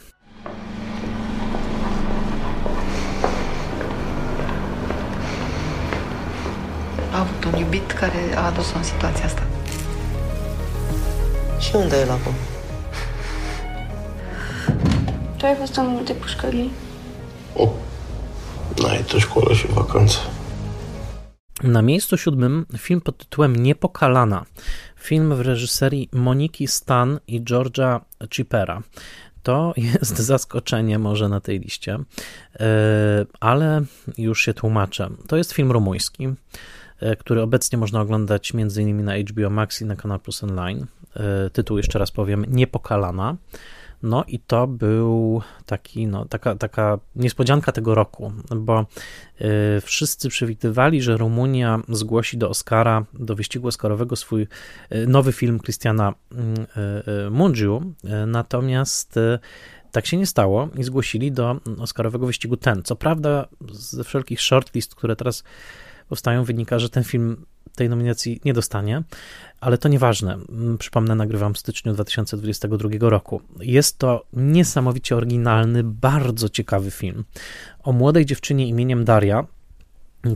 [7.16, 9.42] A avut un iubit care a adus-o în situația asta.
[11.58, 12.32] Și unde e el acum?
[15.36, 16.70] Tu ai fost în multe pușcării?
[17.56, 17.72] O,
[19.18, 20.20] szkoła się wakacje.
[21.62, 24.46] Na miejscu siódmym film pod tytułem Niepokalana.
[24.96, 28.00] Film w reżyserii Moniki Stan i Georgia
[28.30, 28.82] Chipera.
[29.42, 31.98] To jest zaskoczenie może na tej liście,
[32.60, 32.66] e,
[33.40, 33.82] ale
[34.18, 35.10] już się tłumaczę.
[35.26, 36.28] To jest film rumuński,
[37.18, 39.04] który obecnie można oglądać m.in.
[39.04, 40.86] na HBO Max i na Kanal Plus Online.
[41.16, 43.36] E, tytuł jeszcze raz powiem, Niepokalana.
[44.02, 48.80] No i to był taki, no, taka, taka niespodzianka tego roku, bo
[49.40, 54.46] y, wszyscy przewidywali, że Rumunia zgłosi do Oscara, do wyścigu Oscarowego swój
[55.06, 56.14] nowy film Christiana
[57.26, 57.92] y, Mungiu,
[58.26, 59.18] natomiast
[59.92, 62.82] tak się nie stało i zgłosili do Oscarowego wyścigu ten.
[62.82, 65.44] Co prawda ze wszelkich shortlist, które teraz
[66.08, 69.02] powstają, wynika, że ten film tej nominacji nie dostanie,
[69.60, 70.34] ale to nieważne.
[70.34, 73.40] Mm, przypomnę, nagrywam w styczniu 2022 roku.
[73.60, 77.24] Jest to niesamowicie oryginalny, bardzo ciekawy film
[77.82, 79.46] o młodej dziewczynie imieniem Daria,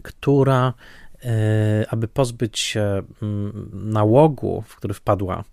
[0.03, 0.75] która
[1.25, 5.45] e, aby pozbyć się mm, nałogu, w który wpadła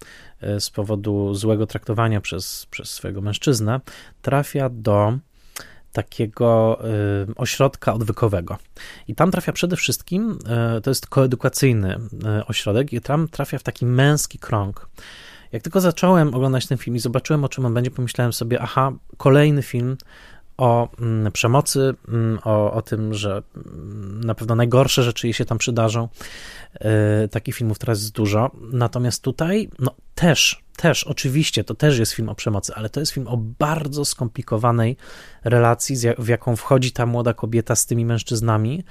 [0.41, 3.81] e, z powodu złego traktowania przez, przez swojego mężczyznę,
[4.21, 5.17] trafia do
[5.97, 6.79] takiego
[7.29, 8.57] y, ośrodka odwykowego.
[9.07, 10.39] I tam trafia przede wszystkim,
[10.77, 11.99] y, to jest koedukacyjny
[12.39, 14.89] y, ośrodek, i tam trafia w taki męski krąg.
[15.51, 18.91] Jak tylko zacząłem oglądać ten film i zobaczyłem, o czym on będzie, pomyślałem sobie, aha,
[19.17, 19.97] kolejny film
[20.57, 25.45] o mm, przemocy, mm, o, o tym, że mm, na pewno najgorsze rzeczy jej się
[25.45, 26.09] tam przydarzą.
[27.31, 28.51] Takich filmów teraz jest dużo.
[28.71, 33.11] Natomiast tutaj, no też też, oczywiście, to też jest film o przemocy, ale to jest
[33.11, 34.97] film o bardzo skomplikowanej
[35.43, 38.83] relacji, w jaką wchodzi ta młoda kobieta z tymi mężczyznami,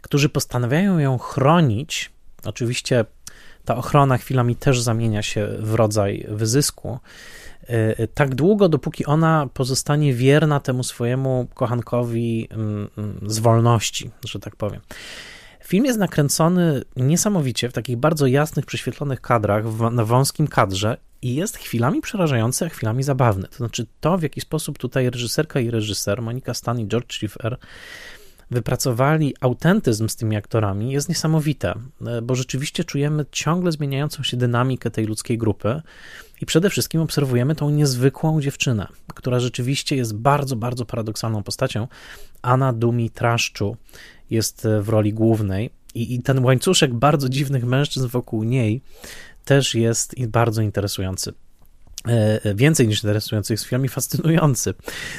[0.00, 2.10] którzy postanawiają ją chronić.
[2.44, 3.04] Oczywiście
[3.64, 6.98] ta ochrona chwilami też zamienia się w rodzaj wyzysku.
[7.70, 14.38] Y, tak długo, dopóki ona pozostanie wierna temu swojemu kochankowi mm, mm, z wolności, że
[14.38, 14.80] tak powiem.
[15.64, 21.34] Film jest nakręcony niesamowicie w takich bardzo jasnych, prześwietlonych kadrach, w, na wąskim kadrze i
[21.34, 23.48] jest chwilami przerażający, a chwilami zabawny.
[23.48, 27.58] To znaczy to, w jaki sposób tutaj reżyserka i reżyser, Monika Stan i George Schiffer,
[28.50, 31.74] wypracowali autentyzm z tymi aktorami, jest niesamowite,
[32.06, 35.82] e, bo rzeczywiście czujemy ciągle zmieniającą się dynamikę tej ludzkiej grupy
[36.40, 41.88] i przede wszystkim obserwujemy tą niezwykłą dziewczynę, która rzeczywiście jest bardzo, bardzo paradoksalną postacią.
[42.42, 43.76] Anna Dumi Traszczu
[44.30, 48.82] jest e, w roli głównej i, i ten łańcuszek bardzo dziwnych mężczyzn wokół niej
[49.48, 51.32] też jest bardzo interesujący.
[52.08, 54.74] E, e, więcej niż interesujący, jest chwilami fascynujący.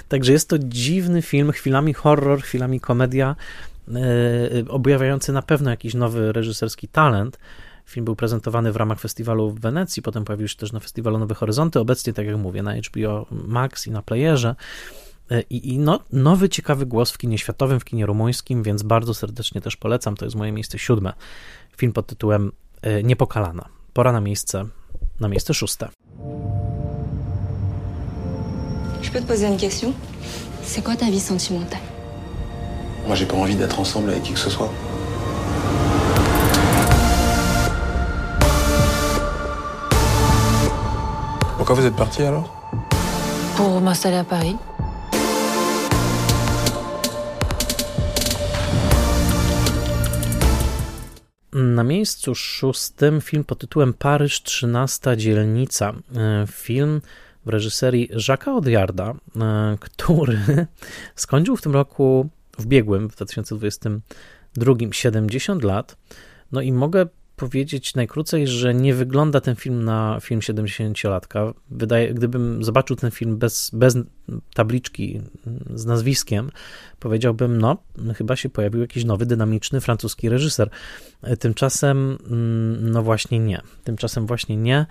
[0.08, 3.36] Także jest to dziwny film, chwilami horror, chwilami komedia,
[4.68, 7.40] objawiający na pewno jakiś nowy reżyserski talent.
[7.86, 11.36] Film był prezentowany w ramach festiwalu w Wenecji, potem pojawił się też na festiwalu Nowe
[11.36, 14.56] Horyzonty, obecnie, tak jak mówię, na HBO Max i na Playerze.
[15.32, 19.14] E, I, i no, nowy, ciekawy głos w kinie światowym, w kinie rumuńskim, więc bardzo
[19.14, 20.16] serdecznie też polecam.
[20.16, 21.14] To jest moje miejsce siódme.
[21.78, 23.79] Film pod tytułem e, Niepokalana.
[23.94, 24.66] Pora na miejsce,
[25.20, 25.88] na miejsce szóste.
[29.02, 29.94] Je peux te poser une question?
[30.64, 31.82] C'est quoi ta vie sentimentale?
[33.08, 34.70] Moi, j'ai pas envie d'être ensemble avec qui que ce soit.
[41.58, 42.54] Pourquoi vous êtes parti alors?
[43.56, 44.56] Pour m'installer à Paris.
[51.54, 55.94] Na miejscu szóstym film pod tytułem Paryż 13 dzielnica.
[56.16, 57.02] E, film
[57.46, 60.40] w reżyserii Jacques'a Odiarda, e, który
[61.16, 65.98] skończył w tym roku, w biegłym, w 2022, 70 lat.
[66.52, 67.06] No i mogę
[67.40, 71.54] powiedzieć najkrócej, że nie wygląda ten film na film 70-latka.
[71.72, 73.98] Wydaje, gdybym zobaczył ten film bez, bez
[74.54, 75.22] tabliczki
[75.76, 76.52] z nazwiskiem,
[77.00, 77.78] powiedziałbym, no,
[78.16, 80.70] chyba się pojawił jakiś nowy, dynamiczny francuski reżyser.
[81.40, 83.62] Tymczasem, mm, no właśnie nie.
[83.84, 84.86] Tymczasem właśnie nie.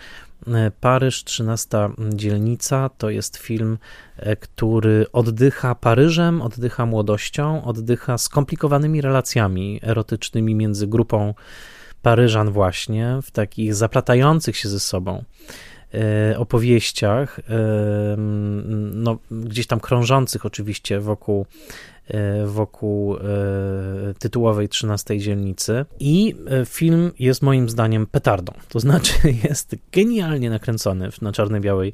[0.81, 3.79] Paryż, 13 dzielnica, to jest film,
[4.17, 11.35] e, który oddycha Paryżem, oddycha młodością, oddycha skomplikowanymi relacjami erotycznymi między grupą
[12.03, 15.25] Paryżan właśnie w takich zaplatających się ze sobą
[15.95, 17.43] e, opowieściach, e,
[18.93, 21.47] no, gdzieś tam krążących oczywiście wokół,
[22.09, 23.17] e, wokół
[24.19, 25.85] tytułowej 13 dzielnicy.
[26.01, 26.35] I
[26.67, 28.53] film jest moim zdaniem petardą.
[28.69, 29.13] To znaczy
[29.49, 31.93] jest genialnie nakręcony na czarno-białej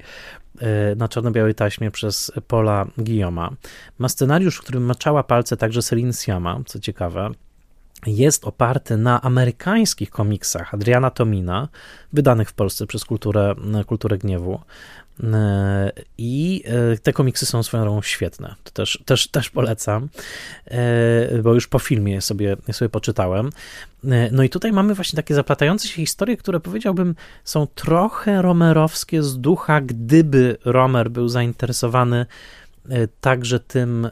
[0.97, 3.51] na czarno-białej taśmie przez Paula Guillaume'a.
[3.99, 7.31] Ma scenariusz, w którym maczała palce także Celine Siama, co ciekawe.
[8.07, 11.69] Jest oparty na amerykańskich komiksach Adriana Tomina,
[12.13, 13.55] wydanych w Polsce przez Kulturę,
[13.87, 14.61] Kulturę Gniewu.
[15.23, 18.55] E, I e, te komiksy są swoją drogą świetne.
[18.65, 20.09] To też, też, też polecam,
[20.67, 23.51] e, bo już po filmie sobie, sobie poczytałem.
[24.33, 29.41] No i tutaj mamy właśnie takie zaplatające się historie, które powiedziałbym są trochę romerowskie z
[29.41, 32.27] ducha, gdyby Romer był zainteresowany
[33.21, 34.11] także tym, e,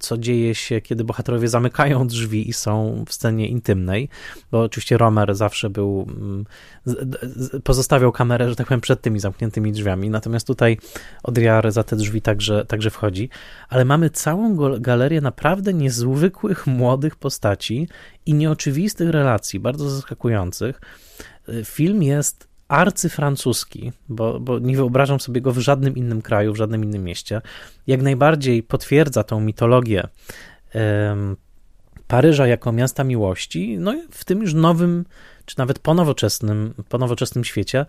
[0.00, 4.08] co dzieje się, kiedy bohaterowie zamykają drzwi i są w scenie intymnej,
[4.50, 6.44] bo oczywiście Romer zawsze był, mm,
[7.64, 10.78] pozostawiał kamerę, że tak powiem, przed tymi zamkniętymi drzwiami, natomiast tutaj
[11.22, 13.28] Odriar za te drzwi także, także wchodzi,
[13.68, 17.88] ale mamy całą galerię naprawdę niezwykłych, młodych postaci
[18.26, 20.80] i nieoczywistych relacji, bardzo zaskakujących.
[21.48, 26.56] E, film jest arcyfrancuski, bo, bo nie wyobrażam sobie go w żadnym innym kraju, w
[26.56, 27.42] żadnym innym mieście,
[27.86, 30.02] jak najbardziej potwierdza tą mitologię
[30.74, 31.36] um,
[32.06, 35.04] Paryża jako miasta miłości, no w tym już nowym,
[35.44, 37.86] czy nawet po nowoczesnym, po nowoczesnym świecie.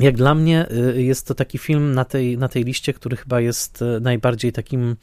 [0.00, 0.66] Jak dla mnie
[0.96, 4.52] y, jest to taki film na tej, na tej liście, który chyba jest y, najbardziej
[4.52, 4.96] takim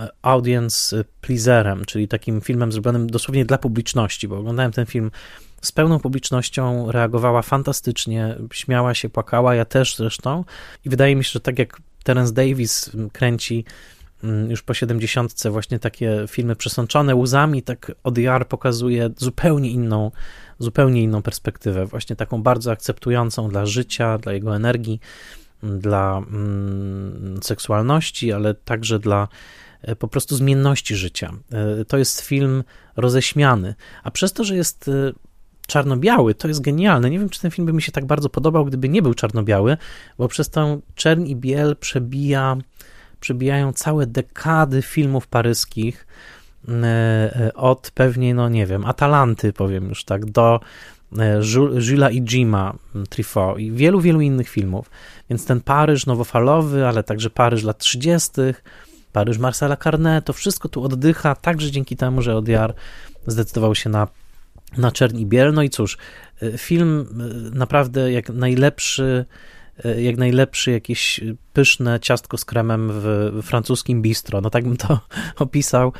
[0.00, 5.10] e, audience pleaserem, czyli takim filmem zrobionym dosłownie dla publiczności, bo oglądałem ten film
[5.66, 10.44] z pełną publicznością, reagowała fantastycznie, śmiała się, płakała, ja też zresztą.
[10.84, 13.64] I wydaje mi się, że tak jak Terence Davis kręci
[14.24, 20.10] mm, już po 70 właśnie takie filmy przesączone łzami, tak ODR pokazuje zupełnie inną,
[20.58, 25.00] zupełnie inną perspektywę, właśnie taką bardzo akceptującą dla życia, dla jego energii,
[25.62, 29.28] dla mm, seksualności, ale także dla
[29.82, 31.32] e, po prostu zmienności życia.
[31.52, 32.64] E, to jest film
[32.96, 35.12] roześmiany, a przez to, że jest e,
[35.66, 37.10] czarno-biały, to jest genialne.
[37.10, 39.76] Nie wiem, czy ten film by mi się tak bardzo podobał, gdyby nie był czarno-biały,
[40.18, 42.56] bo przez tą czern i biel przebija,
[43.20, 46.06] przebijają całe dekady filmów paryskich,
[46.68, 46.84] e,
[47.46, 50.60] e, od pewnie, no nie wiem, Atalanty, powiem już tak, do
[51.18, 51.40] e,
[51.78, 52.74] Jules i Jima
[53.08, 54.90] Truffaut i wielu, wielu innych filmów.
[55.30, 58.30] Więc ten Paryż nowofalowy, ale także Paryż lat 30.,
[59.12, 62.74] Paryż Marcela Carnet, to wszystko tu oddycha, także dzięki temu, że Odiar
[63.26, 64.08] zdecydował się na
[64.78, 65.54] na czerń i biel.
[65.54, 65.98] No i cóż,
[66.42, 69.24] y, film y, naprawdę jak najlepszy,
[69.84, 71.20] y, jak najlepszy jakieś
[71.52, 74.40] pyszne ciastko z kremem w, francuskim bistro.
[74.40, 75.00] No tak bym to
[75.38, 75.92] opisał.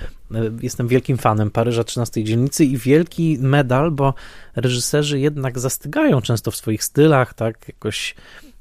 [0.62, 4.14] Jestem wielkim fanem Paryża 13 dzielnicy i wielki medal, bo
[4.56, 8.14] reżyserzy jednak zastygają często w swoich stylach, tak jakoś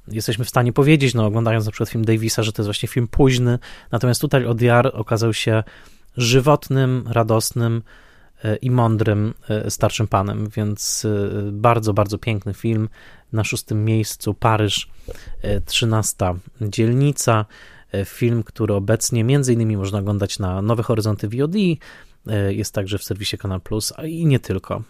[0.07, 3.07] jesteśmy w stanie powiedzieć, no oglądając na przykład film Davisa, że to jest właśnie film
[3.07, 3.59] późny,
[3.91, 5.63] natomiast tutaj Odiar okazał się
[6.17, 7.81] żywotnym, radosnym,
[8.61, 12.89] i mądrym e, starszym panem, więc e, bardzo, bardzo piękny film.
[13.33, 14.89] Na szóstym miejscu Paryż,
[15.65, 17.45] 13 e, dzielnica.
[18.05, 21.55] Film, który obecnie między innymi można oglądać na Nowe Horyzonty VOD,
[22.49, 24.83] jest także w serwisie Kanal Plus i nie tylko.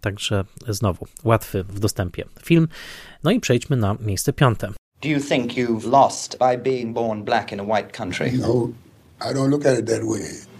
[0.00, 2.68] Także znowu łatwy w dostępie film.
[3.22, 4.72] No i przejdźmy na miejsce piąte.
[5.02, 8.32] Do you think you've lost by being born black in a white country?
[8.32, 8.68] No,
[9.20, 10.53] I don't look at it that way.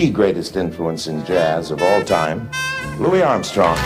[0.00, 2.50] The greatest influence in jazz of all time,
[2.98, 3.78] Louis Armstrong.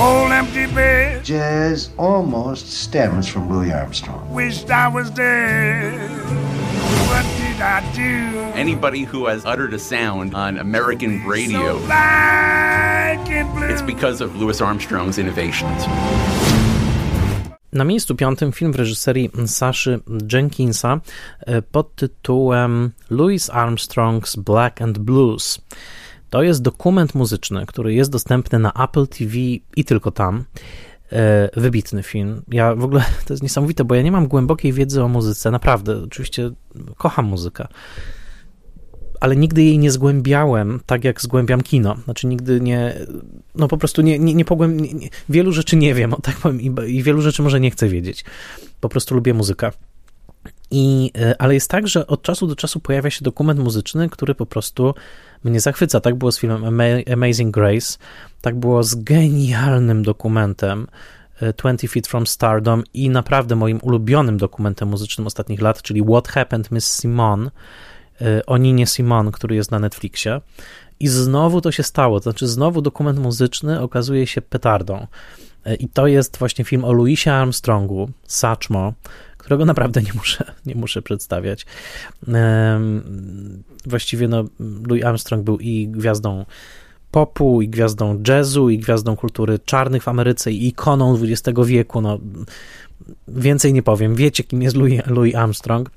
[0.00, 1.24] Old empty bed.
[1.24, 4.28] Jazz almost stems from Louis Armstrong.
[4.34, 6.10] Wished I was dead.
[7.08, 8.40] What did I do?
[8.58, 11.86] Anybody who has uttered a sound on American radio, so
[13.70, 15.84] it's because of Louis Armstrong's innovations.
[17.74, 20.00] Na miejscu piątym film w reżyserii Saszy
[20.32, 21.00] Jenkinsa
[21.40, 25.60] e, pod tytułem Louis Armstrong's Black and Blues.
[26.30, 29.36] To jest dokument muzyczny, który jest dostępny na Apple TV
[29.76, 30.44] i tylko tam.
[31.12, 32.42] E, wybitny film.
[32.48, 36.02] Ja w ogóle to jest niesamowite, bo ja nie mam głębokiej wiedzy o muzyce, naprawdę.
[36.02, 36.50] Oczywiście
[36.96, 37.66] kocham muzykę
[39.24, 41.96] ale nigdy jej nie zgłębiałem tak, jak zgłębiam kino.
[42.04, 42.94] Znaczy nigdy nie,
[43.54, 44.82] no po prostu nie, nie, nie pogłęb...
[45.28, 48.24] Wielu rzeczy nie wiem, tak powiem, i, i wielu rzeczy może nie chcę wiedzieć.
[48.80, 49.70] Po prostu lubię muzykę.
[50.70, 54.34] I, e, ale jest tak, że od czasu do czasu pojawia się dokument muzyczny, który
[54.34, 54.94] po prostu
[55.44, 56.00] mnie zachwyca.
[56.00, 56.80] Tak było z filmem
[57.12, 57.98] Amazing Grace,
[58.40, 60.86] tak było z genialnym dokumentem
[61.56, 66.28] 20 e, Feet from Stardom i naprawdę moim ulubionym dokumentem muzycznym ostatnich lat, czyli What
[66.28, 67.50] Happened Miss Simone,
[68.20, 70.40] E, o Ninie Simon, który jest na Netflixie.
[71.00, 75.06] I znowu to się stało, to znaczy znowu dokument muzyczny okazuje się petardą.
[75.64, 78.92] E, I to jest właśnie film o Louisie Armstrongu, Satchmo,
[79.38, 81.66] którego naprawdę nie muszę, nie muszę przedstawiać.
[83.86, 84.44] Właściwie no,
[84.88, 86.44] Louis Armstrong był i gwiazdą
[87.10, 92.00] popu, i gwiazdą jazzu, i gwiazdą kultury czarnych w Ameryce, i ikoną XX wieku.
[92.00, 92.18] No,
[93.28, 94.14] więcej nie powiem.
[94.14, 95.90] Wiecie, kim jest Louis, Louis Armstrong.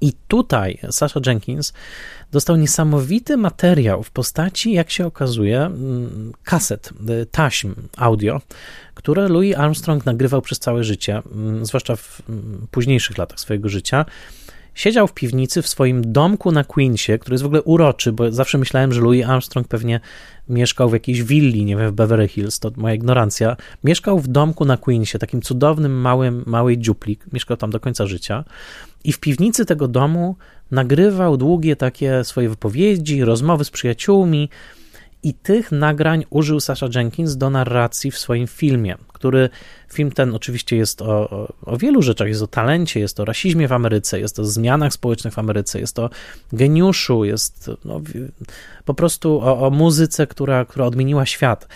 [0.00, 1.72] I tutaj Sasha Jenkins
[2.32, 6.90] dostał niesamowity materiał w postaci, jak się okazuje, mm, kaset,
[7.22, 8.40] y, taśm audio,
[8.94, 14.04] które Louis Armstrong nagrywał przez całe życie, mm, zwłaszcza w mm, późniejszych latach swojego życia.
[14.74, 18.58] Siedział w piwnicy w swoim domku na Queensie, który jest w ogóle uroczy, bo zawsze
[18.58, 20.00] myślałem, że Louis Armstrong pewnie
[20.48, 23.56] mieszkał w jakiejś willi, nie wiem, w Beverly Hills, to moja ignorancja.
[23.84, 28.44] Mieszkał w domku na Queensie, takim cudownym, małym, małej dziupli, mieszkał tam do końca życia.
[29.04, 30.36] I w piwnicy tego domu
[30.70, 34.48] nagrywał długie takie swoje wypowiedzi, rozmowy z przyjaciółmi,
[35.22, 39.50] i tych nagrań użył Sasha Jenkins do narracji w swoim filmie, który
[39.92, 43.72] film ten oczywiście jest o, o, wielu rzeczach, jest o talencie, jest o rasizmie w
[43.72, 46.10] Ameryce, jest o zmianach społecznych w Ameryce, jest o
[46.52, 48.00] geniuszu, jest no,
[48.84, 51.68] po prostu o, o muzyce, która, która odmieniła świat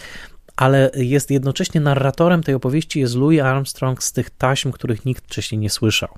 [0.57, 5.59] ale jest jednocześnie narratorem tej opowieści jest Louis Armstrong z tych taśm, których nikt wcześniej
[5.59, 6.09] nie słyszał.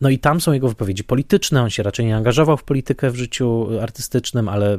[0.00, 1.62] No i tam są jego wypowiedzi polityczne.
[1.62, 4.78] On się raczej nie angażował w politykę w życiu artystycznym, ale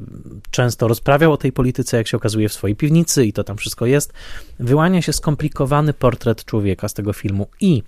[0.51, 3.85] często rozprawiał o tej polityce, jak się okazuje, w swojej piwnicy i to tam wszystko
[3.85, 4.13] jest.
[4.59, 7.83] Wyłania się skomplikowany portret człowieka z tego filmu i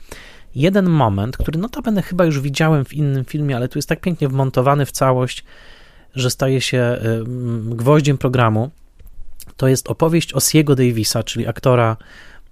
[0.55, 4.27] jeden moment, który notabene chyba już widziałem w innym filmie, ale tu jest tak pięknie
[4.27, 5.43] wmontowany w całość,
[6.15, 6.97] że staje się
[7.63, 8.69] gwoździem programu.
[9.57, 11.97] To jest opowieść Osiego Davisa, czyli aktora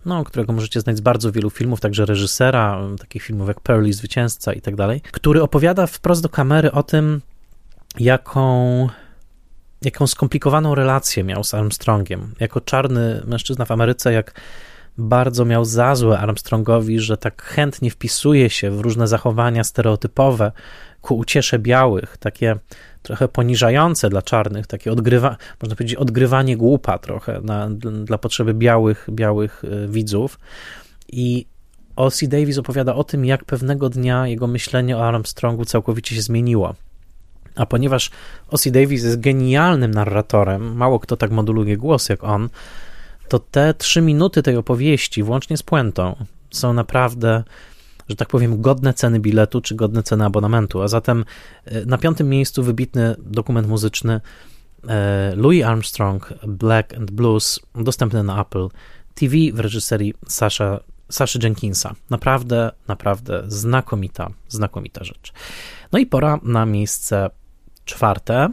[0.07, 4.53] no, którego możecie znać z bardzo wielu filmów, także reżysera, takich filmów jak Pearly, Zwycięzca
[4.53, 7.21] i tak dalej, który opowiada wprost do kamery o tym,
[7.99, 8.89] jaką,
[9.81, 12.33] jaką skomplikowaną relację miał z Armstrongiem.
[12.39, 14.41] Jako czarny mężczyzna w Ameryce, jak
[14.97, 20.51] bardzo miał za złe Armstrongowi, że tak chętnie wpisuje się w różne zachowania stereotypowe
[21.01, 22.55] ku uciesze białych, takie
[23.07, 27.69] trochę poniżające dla czarnych, takie odgrywa, można powiedzieć, odgrywanie głupa trochę na,
[28.05, 30.39] dla potrzeby białych, białych e, widzów.
[31.07, 31.45] I
[31.95, 32.27] O.C.
[32.27, 36.75] Davis opowiada o tym, jak pewnego dnia jego myślenie o Armstrongu całkowicie się zmieniło.
[37.55, 38.11] A ponieważ
[38.49, 38.71] O.C.
[38.71, 42.49] Davis jest genialnym narratorem, mało kto tak moduluje głos jak on,
[43.27, 46.15] to te trzy minuty tej opowieści, włącznie z puentą,
[46.51, 47.43] są naprawdę
[48.08, 50.82] że tak powiem, godne ceny biletu czy godne ceny abonamentu.
[50.82, 51.24] A zatem
[51.64, 54.20] e, na piątym miejscu wybitny dokument muzyczny
[54.88, 58.68] e, Louis Armstrong, Black and Blues, dostępny na Apple
[59.14, 61.94] TV w reżyserii Sasha, Saszy Jenkinsa.
[62.10, 65.32] Naprawdę, naprawdę znakomita, znakomita rzecz.
[65.92, 67.30] No i pora na miejsce
[67.84, 68.48] czwarte.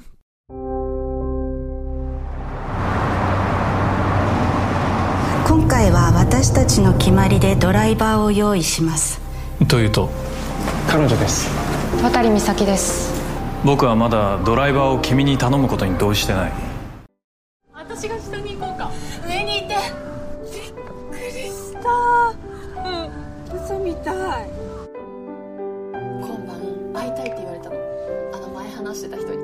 [5.48, 9.23] 今回は私たちの決まりでドライバーを用意します
[9.69, 10.11] というと？
[10.89, 11.49] 彼女です。
[12.03, 13.13] 渡美咲です。
[13.65, 16.53] 僕はまだドライバーを君に頼むことに同意してない。
[17.73, 18.91] 私が下に行こうか。
[19.27, 19.75] 上にいて。
[20.53, 20.73] びっ
[21.11, 21.89] くりした。
[22.83, 22.91] う
[23.57, 23.65] ん。
[23.65, 24.11] 嘘みた
[24.45, 24.51] い。
[26.21, 26.61] 今晩
[26.93, 27.77] 会いたいって言われたの。
[28.35, 29.39] あの前話してた人に。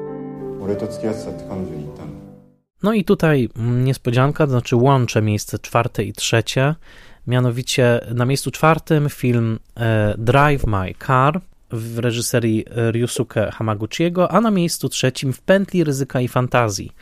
[0.60, 2.10] 俺と付き合ってたって彼女に言ったの。
[2.82, 6.74] No i tutaj niespodzianka, to znaczy łączę miejsce czwarte i trzecie.
[7.26, 11.40] Mianowicie na miejscu czwartym film e, Drive My Car
[11.70, 16.92] w reżyserii Ryusuke Hamaguchiego, a na miejscu trzecim w Pętli Ryzyka i Fantazji,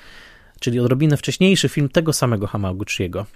[0.61, 3.27] czyli odrobinę wcześniejszy film tego samego Hamaguchiego.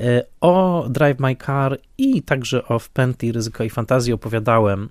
[0.00, 4.88] E, o Drive My Car i także o W Pętli Ryzyka i Fantazji opowiadałem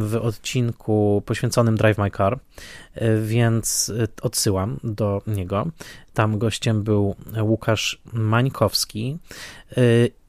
[0.00, 2.38] w odcinku poświęconym Drive My Car,
[2.94, 3.92] e, więc
[4.22, 5.66] odsyłam do niego.
[6.14, 9.18] Tam gościem był Łukasz Mańkowski.
[9.76, 9.80] E,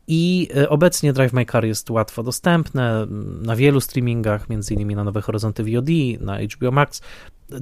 [0.08, 3.08] I obecnie Drive My Car jest łatwo dostępne
[3.42, 5.90] na wielu streamingach, między innymi na Nowe Horyzonty VOD,
[6.20, 7.02] na HBO Max.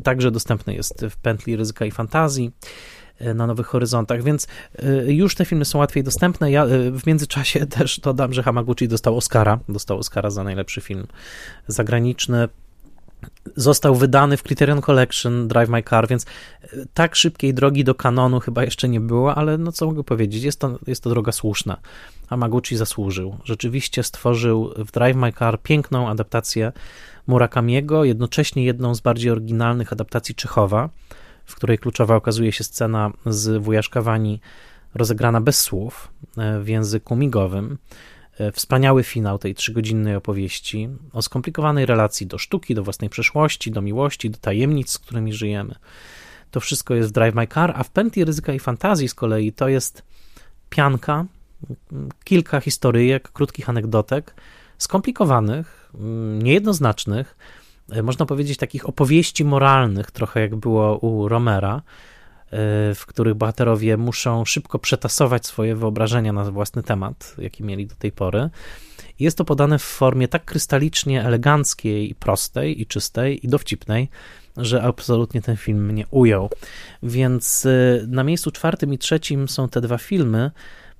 [0.04, 2.52] Także dostępny jest w pętli ryzyka i fantazji.
[3.20, 4.48] E, na Nowych Horyzontach, więc
[4.80, 6.52] e, już te filmy są łatwiej dostępne.
[6.52, 11.08] Ja e, w międzyczasie też dodam, że Hamaguchi dostał Oscara, dostał Oscara za najlepszy film
[11.68, 12.48] zagraniczny.
[13.56, 16.26] Został wydany w Criterion Collection Drive My Car, więc
[16.94, 20.60] tak szybkiej drogi do kanonu chyba jeszcze nie było, ale no co mogę powiedzieć, jest
[20.60, 21.78] to, jest to droga słuszna.
[22.30, 23.38] Hamaguchi zasłużył.
[23.44, 26.72] Rzeczywiście stworzył w Drive My Car piękną adaptację
[27.28, 30.90] Murakamiego, jednocześnie jedną z bardziej oryginalnych adaptacji Czechowa
[31.46, 34.40] w której kluczowa okazuje się scena z wujaszka Wani
[34.96, 37.78] rozegrana bez słów e, w języku migowym.
[38.40, 43.82] E, wspaniały finał tej trzygodzinnej opowieści o skomplikowanej relacji do sztuki, do własnej przeszłości, do
[43.82, 45.76] miłości, do tajemnic, z którymi żyjemy.
[46.52, 49.54] To wszystko jest w Drive My Car, a w Pętli Ryzyka i Fantazji z kolei
[49.54, 50.04] to jest
[50.70, 51.26] pianka,
[52.24, 54.36] kilka historyjek, krótkich anegdotek,
[54.78, 55.92] skomplikowanych,
[56.44, 57.36] niejednoznacznych,
[58.04, 61.82] można powiedzieć, takich opowieści moralnych, trochę jak było u Romera,
[62.96, 68.12] w których bohaterowie muszą szybko przetasować swoje wyobrażenia na własny temat, jaki mieli do tej
[68.12, 68.50] pory.
[69.20, 74.10] Jest to podane w formie tak krystalicznie eleganckiej, i prostej, i czystej, i dowcipnej,
[74.58, 76.50] że absolutnie ten film mnie ujął.
[77.04, 80.52] Więc y, na miejscu czwartym i trzecim są te dwa filmy,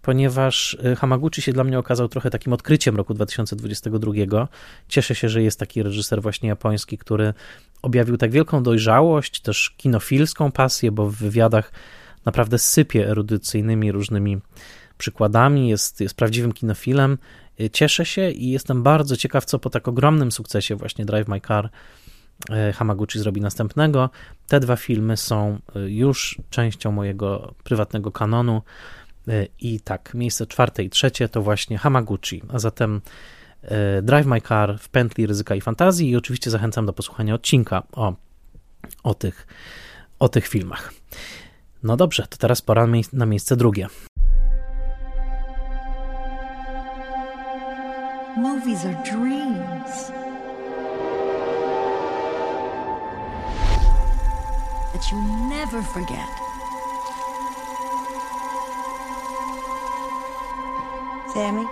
[0.04, 4.48] ponieważ y, Hamaguchi się dla mnie okazał trochę takim odkryciem roku 2022.
[4.88, 7.34] Cieszę się, że jest taki reżyser właśnie japoński, który
[7.82, 11.72] objawił tak wielką dojrzałość, też kinofilską pasję, bo w wywiadach
[12.26, 14.38] naprawdę sypie erudycyjnymi różnymi
[14.98, 17.18] przykładami, jest, jest prawdziwym kinofilem.
[17.62, 21.42] Y, cieszę się i jestem bardzo ciekaw, co po tak ogromnym sukcesie właśnie Drive My
[21.42, 21.70] Car
[22.70, 24.10] y, Hamaguchi zrobi następnego.
[24.48, 28.62] Te dwa filmy są już częścią mojego prywatnego kanonu.
[29.60, 33.02] I tak, miejsce czwarte i trzecie to właśnie Hamaguchi, a zatem
[33.62, 37.84] e, Drive My Car w pętli ryzyka i fantazji i oczywiście zachęcam do posłuchania odcinka
[37.92, 38.16] o,
[39.04, 39.48] o, tych,
[40.20, 40.94] o tych filmach.
[41.84, 43.88] No dobrze, to teraz pora na miejsce drugie.
[48.38, 50.12] Movies are dreams.
[54.94, 55.18] That you
[55.50, 56.43] never forget.
[61.34, 61.64] Sammy?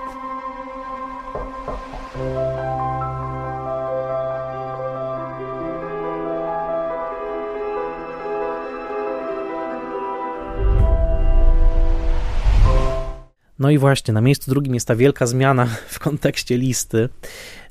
[13.59, 17.09] No i właśnie, na miejscu drugim jest ta wielka zmiana w kontekście listy,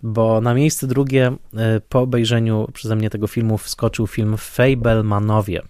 [0.03, 5.63] bo na miejsce drugie e, po obejrzeniu przeze mnie tego filmu wskoczył film Fablemanowie.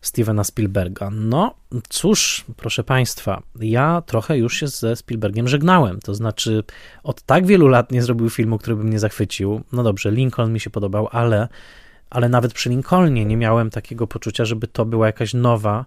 [0.00, 1.10] Stevena Spielberga.
[1.10, 1.54] No
[1.88, 6.00] cóż, proszę Państwa, ja trochę już się ze Spielbergiem żegnałem.
[6.00, 6.64] To znaczy,
[7.02, 9.60] od tak wielu lat nie zrobił filmu, który by mnie zachwycił.
[9.72, 11.48] No dobrze, Lincoln mi się podobał, ale,
[12.10, 15.84] ale nawet przy Lincolnie nie miałem takiego poczucia, żeby to była jakaś nowa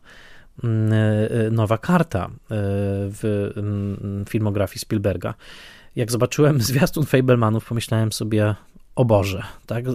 [0.63, 2.29] mm, e, nowa karta e,
[3.09, 5.33] w mm, filmografii Spielberga.
[5.95, 8.55] Jak zobaczyłem zwiastun Fablemanów, pomyślałem sobie,
[8.95, 9.85] o Boże, tak?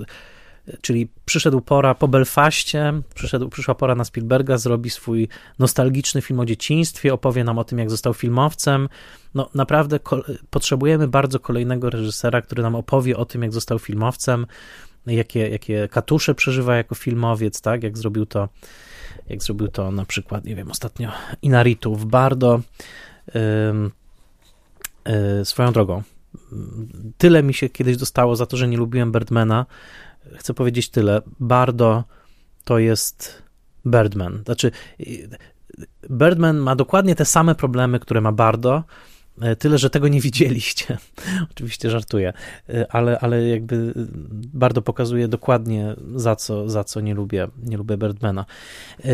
[0.80, 6.44] Czyli przyszedł pora po Belfaście, przyszedł, przyszła pora na Spielberga, zrobi swój nostalgiczny film o
[6.44, 8.88] dzieciństwie, opowie nam o tym, jak został filmowcem.
[9.34, 10.00] No naprawdę
[10.50, 14.46] potrzebujemy bardzo kolejnego reżysera, który nam opowie o tym, jak został filmowcem,
[15.06, 18.48] jakie, jakie katusze przeżywa jako filmowiec, tak, jak zrobił to
[19.28, 21.12] jak zrobił to na przykład, nie wiem, ostatnio
[21.42, 22.60] Inaritu w Bardo.
[23.34, 23.90] Yy,
[25.44, 26.02] swoją drogą,
[27.18, 29.66] tyle mi się kiedyś dostało za to, że nie lubiłem Birdmana,
[30.34, 31.22] chcę powiedzieć tyle.
[31.40, 32.04] Bardo
[32.64, 33.42] to jest
[33.86, 34.42] Birdman.
[34.44, 34.70] Znaczy,
[36.10, 38.82] Birdman ma dokładnie te same problemy, które ma Bardo,
[39.58, 40.98] tyle, że tego nie widzieliście.
[41.52, 42.32] Oczywiście żartuję,
[42.68, 43.92] e, ale, ale jakby
[44.54, 48.44] bardzo pokazuje dokładnie za co, za co nie lubię, nie lubię Birdmana.
[49.04, 49.08] E,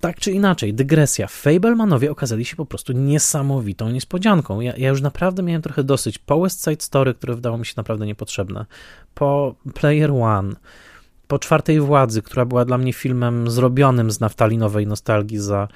[0.00, 1.26] tak czy inaczej, dygresja.
[1.26, 4.60] Fablemanowie okazali się po prostu niesamowitą niespodzianką.
[4.60, 7.74] Ja, ja już naprawdę miałem trochę dosyć po West Side Story, które wydało mi się
[7.76, 8.66] naprawdę niepotrzebne,
[9.14, 10.54] po Player One,
[11.28, 15.68] po Czwartej Władzy, która była dla mnie filmem zrobionym z naftalinowej nostalgii za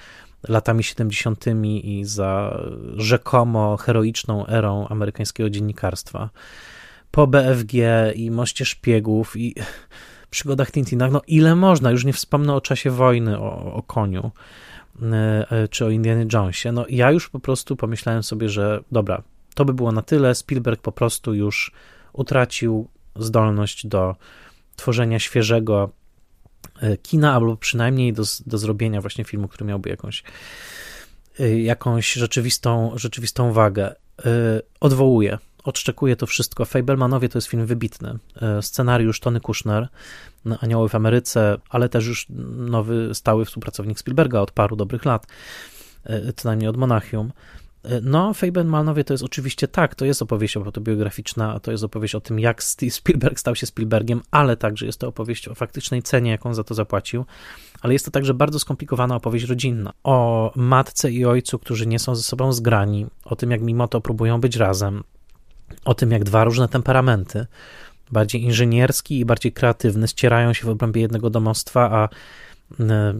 [0.48, 1.44] latami 70.
[1.64, 2.60] i za
[2.96, 6.30] rzekomo heroiczną erą amerykańskiego dziennikarstwa.
[7.10, 7.74] Po BFG
[8.14, 9.54] i Moście Szpiegów i
[10.30, 14.30] przygodach Tintinach, no ile można, już nie wspomnę o czasie wojny, o, o koniu
[15.02, 15.06] e,
[15.50, 16.72] e, czy o Indianie Jonesie.
[16.72, 19.22] No ja już po prostu pomyślałem sobie, że dobra,
[19.54, 21.72] to by było na tyle, Spielberg po prostu już
[22.12, 24.16] utracił zdolność do
[24.76, 25.90] tworzenia świeżego
[27.02, 30.22] kina, albo przynajmniej do, do zrobienia właśnie filmu, który miałby jakąś,
[31.40, 33.94] e, jakąś rzeczywistą, rzeczywistą wagę.
[34.24, 36.64] E, odwołuje, odszczekuje to wszystko.
[36.64, 38.18] Fablemanowie to jest film wybitny.
[38.60, 39.88] Scenariusz Tony Kushner,
[40.60, 45.26] Anioły w Ameryce, ale też już nowy stały współpracownik Spielberga od paru dobrych lat,
[46.36, 47.32] co najmniej od Monachium.
[48.02, 52.40] No, Fablemanowie to jest oczywiście tak, to jest opowieść autobiograficzna, to jest opowieść o tym,
[52.40, 56.64] jak Spielberg stał się Spielbergiem, ale także jest to opowieść o faktycznej cenie, jaką za
[56.64, 57.24] to zapłacił,
[57.82, 62.14] ale jest to także bardzo skomplikowana opowieść rodzinna, o matce i ojcu, którzy nie są
[62.14, 65.04] ze sobą zgrani, o tym, jak mimo to próbują być razem,
[65.84, 67.46] o tym, jak dwa różne temperamenty,
[68.12, 72.49] bardziej inżynierski i bardziej kreatywny, ścierają się w obrębie jednego domostwa, a E,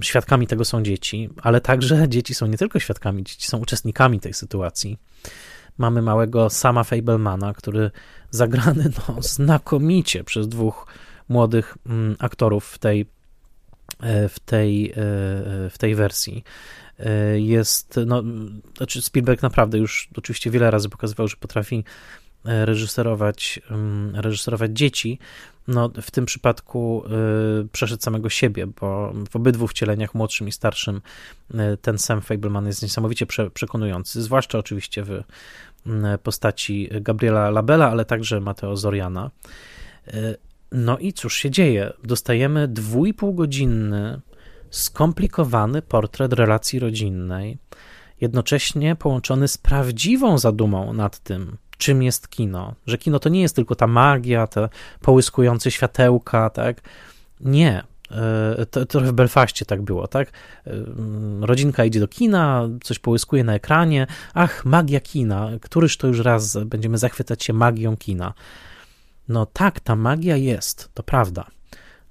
[0.00, 4.34] świadkami tego są dzieci, ale także dzieci są nie tylko świadkami, dzieci są uczestnikami tej
[4.34, 4.98] sytuacji.
[5.78, 7.90] Mamy małego Sama Fablemana, który
[8.30, 10.86] zagrany no, znakomicie przez dwóch
[11.28, 13.06] młodych mm, aktorów w tej,
[14.00, 14.94] e, w tej, e,
[15.70, 16.44] w tej wersji.
[17.34, 18.22] Jest, no,
[18.76, 21.84] znaczy Spielberg naprawdę już oczywiście wiele razy pokazywał, że potrafi
[22.44, 25.18] reżyserować, mm, reżyserować dzieci,
[25.68, 27.04] no, w tym przypadku
[27.62, 31.00] y, przeszedł samego siebie, bo w obydwu wcieleniach, młodszym i starszym,
[31.50, 35.22] y, ten Sam Fableman jest niesamowicie prze, przekonujący, zwłaszcza oczywiście w y,
[36.22, 39.30] postaci Gabriela Labella, ale także Mateo Zoriana.
[40.14, 40.36] Y,
[40.72, 41.92] no i cóż się dzieje?
[42.04, 44.20] Dostajemy dwójpółgodzinny,
[44.70, 47.58] skomplikowany portret relacji rodzinnej,
[48.20, 52.74] jednocześnie połączony z prawdziwą zadumą nad tym, czym jest kino.
[52.86, 54.68] Że kino to nie jest tylko ta magia, te
[55.00, 56.80] połyskujące światełka, tak?
[57.40, 57.82] Nie.
[58.10, 60.28] E, to, trochę w Belfaście tak było, tak?
[60.66, 60.72] E,
[61.40, 64.06] rodzinka idzie do kina, coś połyskuje na ekranie.
[64.34, 65.50] Ach, magia kina.
[65.62, 68.34] Któryż to już raz będziemy zachwycać się magią kina?
[69.28, 71.46] No tak, ta magia jest, to prawda.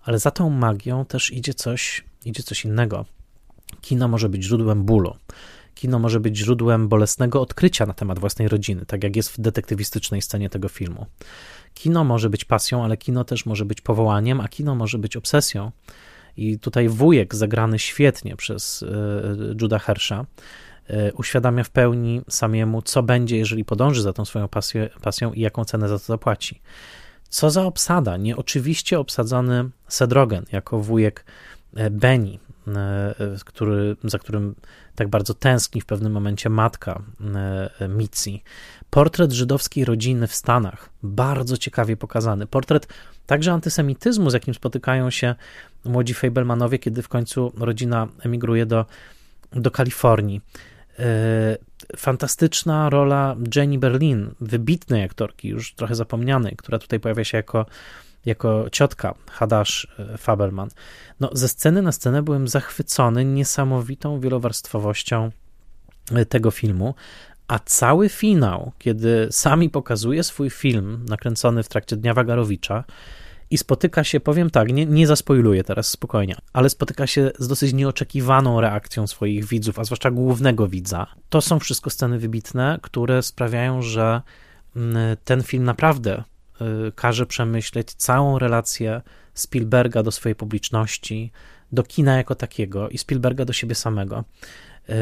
[0.03, 3.05] Ale za tą magią też idzie coś, idzie coś innego.
[3.82, 5.15] Kino może być źródłem bólu
[5.80, 10.22] kino może być źródłem bolesnego odkrycia na temat własnej rodziny, tak jak jest w detektywistycznej
[10.22, 11.06] scenie tego filmu.
[11.74, 15.72] Kino może być pasją, ale kino też może być powołaniem, a kino może być obsesją.
[16.38, 18.88] I tutaj wujek, zagrany świetnie przez e,
[19.62, 20.26] Juda Hersha,
[20.88, 25.42] e, uświadamia w pełni samiemu, co będzie, jeżeli podąży za tą swoją pasję, pasją i
[25.42, 26.62] jaką cenę za to zapłaci.
[27.30, 31.26] Co za obsada, nieoczywiście obsadzony Sedrogen jako wujek
[31.76, 32.40] e, Benny,
[33.45, 34.55] który, za którym
[34.95, 37.01] tak bardzo tęskni w pewnym momencie matka
[37.80, 38.43] e, Mitzi.
[38.89, 42.47] Portret żydowskiej rodziny w Stanach, bardzo ciekawie pokazany.
[42.47, 42.88] Portret
[43.26, 45.36] także antysemityzmu, z jakim spotykają się
[45.86, 48.86] młodzi Fablemanowie, kiedy w końcu rodzina emigruje do,
[49.51, 50.41] do Kalifornii.
[50.99, 51.57] E,
[51.97, 57.65] fantastyczna rola Jenny Berlin, wybitnej aktorki, już trochę zapomnianej, która tutaj pojawia się jako
[58.26, 60.70] jako ciotka Hadash e, Fabelman.
[61.20, 65.32] No, ze sceny na scenę byłem zachwycony niesamowitą wielowarstwowością
[66.11, 66.95] e, tego filmu,
[67.47, 72.84] a cały finał, kiedy sami pokazuje swój film nakręcony w trakcie Dnia Wagarowicza
[73.51, 77.74] i spotyka się, powiem tak, nie, nie zaspoiluję teraz spokojnie, ale spotyka się z dosyć
[77.74, 81.07] nieoczekiwaną reakcją swoich widzów, a zwłaszcza głównego widza.
[81.30, 84.22] To są wszystko sceny wybitne, które sprawiają, że
[84.76, 86.24] mm, ten film naprawdę
[86.95, 89.01] każe przemyśleć całą relację
[89.34, 91.32] Spielberga do swojej publiczności,
[91.72, 94.24] do kina jako takiego i Spielberga do siebie samego.
[94.89, 94.93] Y,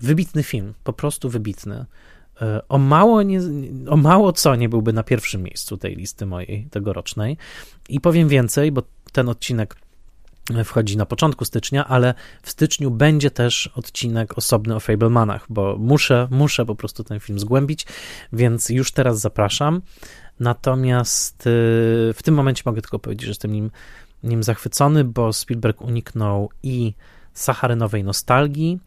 [0.00, 1.86] wybitny film, po prostu wybitny.
[2.42, 3.40] Y, o mało, nie,
[3.88, 7.36] o mało co nie byłby na pierwszym miejscu tej listy mojej tegorocznej.
[7.88, 8.82] I powiem więcej, bo
[9.12, 9.76] ten odcinek
[10.64, 16.28] wchodzi na początku stycznia, ale w styczniu będzie też odcinek osobny o Fablemanach, bo muszę,
[16.30, 17.86] muszę po prostu ten film zgłębić,
[18.32, 19.82] więc już teraz zapraszam.
[20.40, 21.50] Natomiast y,
[22.14, 23.70] w tym momencie mogę tylko powiedzieć, że jestem nim,
[24.22, 26.94] nim zachwycony, bo Spielberg uniknął i
[27.32, 28.78] sacharynowej nostalgii,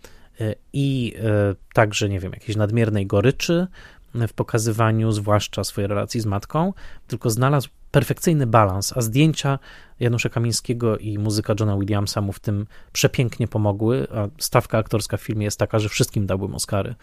[0.42, 1.14] y, i
[1.52, 3.68] y, także, nie wiem, jakiejś nadmiernej goryczy
[4.14, 6.74] w pokazywaniu, zwłaszcza swojej relacji z matką,
[7.08, 9.60] tylko znalazł perfekcyjny balans, a zdjęcia
[10.00, 15.22] Janusza Kamińskiego i muzyka Johna Williamsa mu w tym przepięknie pomogły, a stawka aktorska w
[15.22, 16.96] filmie jest taka, że wszystkim dałbym Oscary.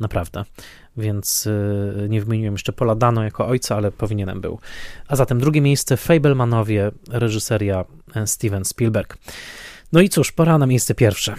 [0.00, 0.44] Naprawdę.
[0.96, 4.58] Więc y, nie wymieniłem jeszcze Pola Dano jako ojca, ale powinienem był.
[5.08, 7.84] A zatem drugie miejsce Fablemanowie, reżyseria
[8.14, 9.18] e, Steven Spielberg.
[9.92, 11.34] No i cóż, pora na miejsce pierwsze.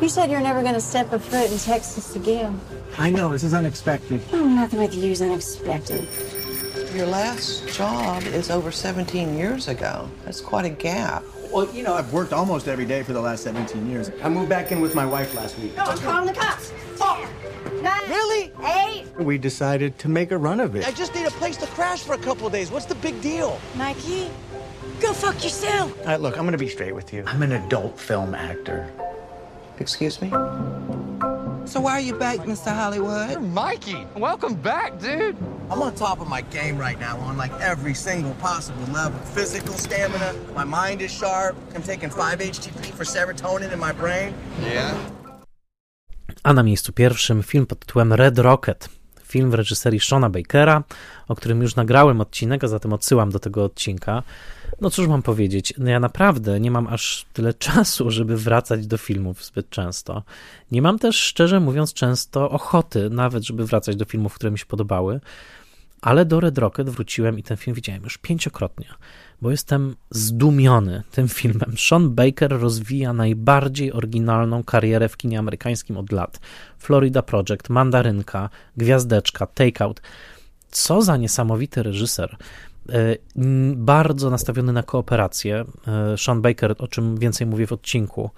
[0.00, 2.58] You said you're never going to step a foot in Texas again.
[2.96, 4.22] I know, this is unexpected.
[4.32, 6.08] Oh, nothing with you is unexpected.
[6.94, 10.08] Your last job is over 17 years ago.
[10.24, 11.22] That's quite a gap.
[11.52, 14.10] Well, you know, I've worked almost every day for the last 17 years.
[14.22, 15.76] I moved back in with my wife last week.
[15.76, 16.70] No, I'm calling the cops.
[16.94, 17.18] Four,
[17.82, 18.52] nine, really?
[18.64, 19.04] Eight.
[19.18, 20.86] We decided to make a run of it.
[20.86, 22.70] I just need a place to crash for a couple of days.
[22.70, 23.60] What's the big deal?
[23.76, 24.30] Mikey,
[25.00, 25.98] go fuck yourself.
[26.00, 27.22] All right, look, I'm going to be straight with you.
[27.26, 28.90] I'm an adult film actor.
[29.80, 30.30] Excuse me?
[31.64, 32.74] So why are you back, Mr.
[32.74, 33.42] Hollywood?
[33.42, 35.36] Mikey, welcome back, dude.
[35.70, 39.18] I'm on top of my game right now on like every single possible level.
[39.34, 41.56] Physical stamina, my mind is sharp.
[41.74, 44.34] I'm taking 5 HTP for serotonin in my brain.
[44.74, 44.94] Yeah.
[46.42, 48.88] A na miejscu pierwszym film pod tytułem Red Rocket.
[49.24, 50.82] Film w reżyserii Shona Bakera,
[51.28, 54.22] o którym już nagrałem odcinek, a zatem odsyłam do tego odcinka.
[54.80, 58.98] No cóż mam powiedzieć, no ja naprawdę nie mam aż tyle czasu, żeby wracać do
[58.98, 60.22] filmów zbyt często.
[60.72, 64.66] Nie mam też, szczerze mówiąc, często ochoty nawet, żeby wracać do filmów, które mi się
[64.66, 65.20] podobały,
[66.00, 68.86] ale do Red Rocket wróciłem i ten film widziałem już pięciokrotnie,
[69.42, 71.74] bo jestem zdumiony tym filmem.
[71.78, 76.40] Sean Baker rozwija najbardziej oryginalną karierę w kinie amerykańskim od lat.
[76.78, 80.02] Florida Project, Mandarynka, Gwiazdeczka, Takeout.
[80.70, 82.36] Co za niesamowity reżyser.
[82.92, 83.16] E,
[83.76, 85.64] bardzo nastawiony na kooperację.
[85.86, 88.30] E, Sean Baker, o czym więcej mówię w odcinku,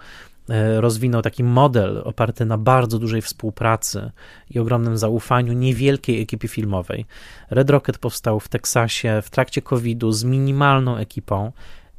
[0.76, 4.11] rozwinął taki model oparty na bardzo dużej współpracy
[4.50, 7.07] i ogromnym zaufaniu niewielkiej ekipy filmowej.
[7.50, 11.53] Red Rocket powstał w Teksasie w trakcie COVID-u z minimalną ekipą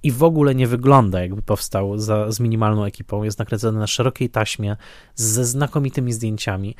[0.04, 3.24] i w ogóle nie wygląda, jakby powstał za, z minimalną ekipą.
[3.24, 4.78] Jest nakręcony na szerokiej taśmie
[5.16, 6.76] ze znakomitymi zdjęciami.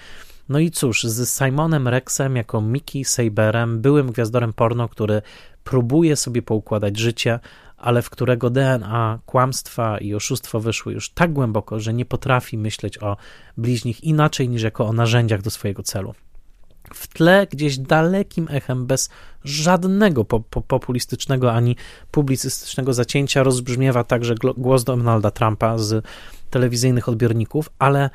[0.50, 5.22] No i cóż, z Simonem Rexem jako Mickey Saberem, byłym gwiazdorem porno, który
[5.64, 7.40] próbuje sobie poukładać życie,
[7.78, 12.98] ale w którego DNA kłamstwa i oszustwo wyszły już tak głęboko, że nie potrafi myśleć
[12.98, 13.18] o
[13.58, 16.14] bliźnich inaczej niż jako o narzędziach do swojego celu.
[16.94, 19.10] W tle, gdzieś dalekim echem, bez
[19.44, 21.76] żadnego po, po, populistycznego ani
[22.12, 26.06] publicystycznego zacięcia, rozbrzmiewa także głos Donalda Trumpa z
[26.50, 28.10] telewizyjnych odbiorników, ale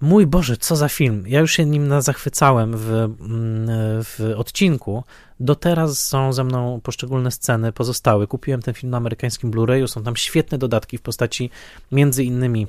[0.00, 1.24] Mój Boże, co za film.
[1.26, 3.68] Ja już się nim zachwycałem w, mm,
[4.04, 5.04] w odcinku.
[5.40, 8.26] Do teraz są ze mną poszczególne sceny pozostałe.
[8.26, 9.86] Kupiłem ten film na amerykańskim Blu-rayu.
[9.86, 11.50] Są tam świetne dodatki w postaci
[11.92, 12.66] między innymi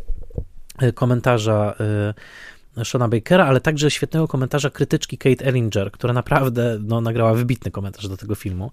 [0.80, 1.76] e, komentarza
[2.78, 7.72] e, Shona Bakera, ale także świetnego komentarza krytyczki Kate Ellinger, która naprawdę no, nagrała wybitny
[7.72, 8.72] komentarz do tego filmu.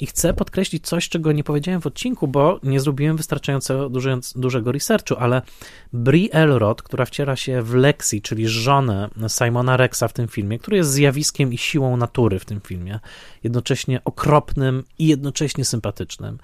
[0.00, 3.90] I chcę podkreślić coś, czego nie powiedziałem w odcinku, bo nie zrobiłem wystarczająco
[4.36, 5.42] dużego researchu, ale
[5.92, 10.76] Brie Elrod, która wciera się w Lexi, czyli żonę Simona Rexa w tym filmie, który
[10.76, 13.00] jest zjawiskiem i siłą natury w tym filmie,
[13.44, 16.38] jednocześnie okropnym i jednocześnie sympatycznym.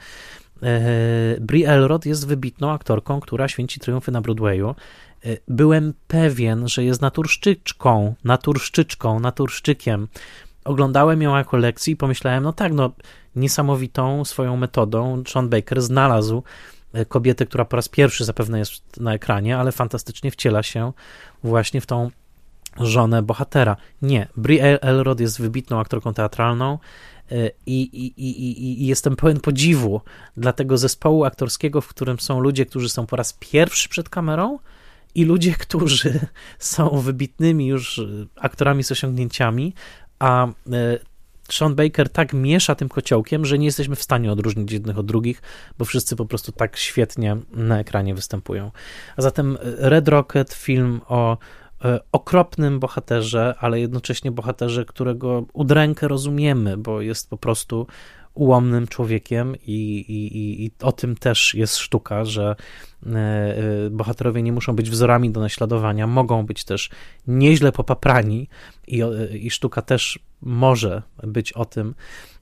[0.62, 4.74] E, Brie Elrod jest wybitną aktorką, która święci triumfy na Broadwayu.
[5.24, 10.08] E, byłem pewien, że jest naturszczyczką, naturszczyczką, naturszczykiem.
[10.64, 12.92] Oglądałem ją jako lekcji i pomyślałem, no tak, no
[13.36, 16.42] niesamowitą swoją metodą Sean Baker znalazł
[16.92, 20.92] e, kobietę, która po raz pierwszy zapewne jest na ekranie, ale fantastycznie wciela się
[21.42, 22.10] właśnie w tą
[22.80, 23.76] żonę bohatera.
[24.02, 26.78] Nie, Brie Elrod jest wybitną aktorką teatralną
[27.30, 30.00] e, i, i, i, i, jestem pełen podziwu
[30.36, 34.58] dla tego zespołu aktorskiego, w którym są ludzie, którzy są po raz pierwszy przed kamerą
[35.14, 36.20] i ludzie, którzy
[36.58, 38.00] są wybitnymi już
[38.36, 39.74] aktorami z osiągnięciami,
[40.18, 40.50] a e,
[41.48, 45.42] Sean Baker tak miesza tym kociołkiem, że nie jesteśmy w stanie odróżnić jednych od drugich,
[45.78, 48.70] bo wszyscy po prostu tak świetnie na ekranie występują.
[49.16, 51.38] A zatem Red Rocket, film o
[51.84, 57.86] e, okropnym bohaterze, ale jednocześnie bohaterze, którego udrękę rozumiemy, bo jest po prostu
[58.34, 62.56] ułomnym człowiekiem i, i, i o tym też jest sztuka, że
[63.06, 66.90] e, e, bohaterowie nie muszą być wzorami do naśladowania, mogą być też
[67.26, 68.48] nieźle popaprani
[68.86, 71.94] i, i sztuka też może być o tym,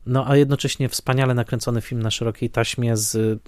[0.06, 3.40] no a jednocześnie wspaniale nakręcony film na szerokiej taśmie z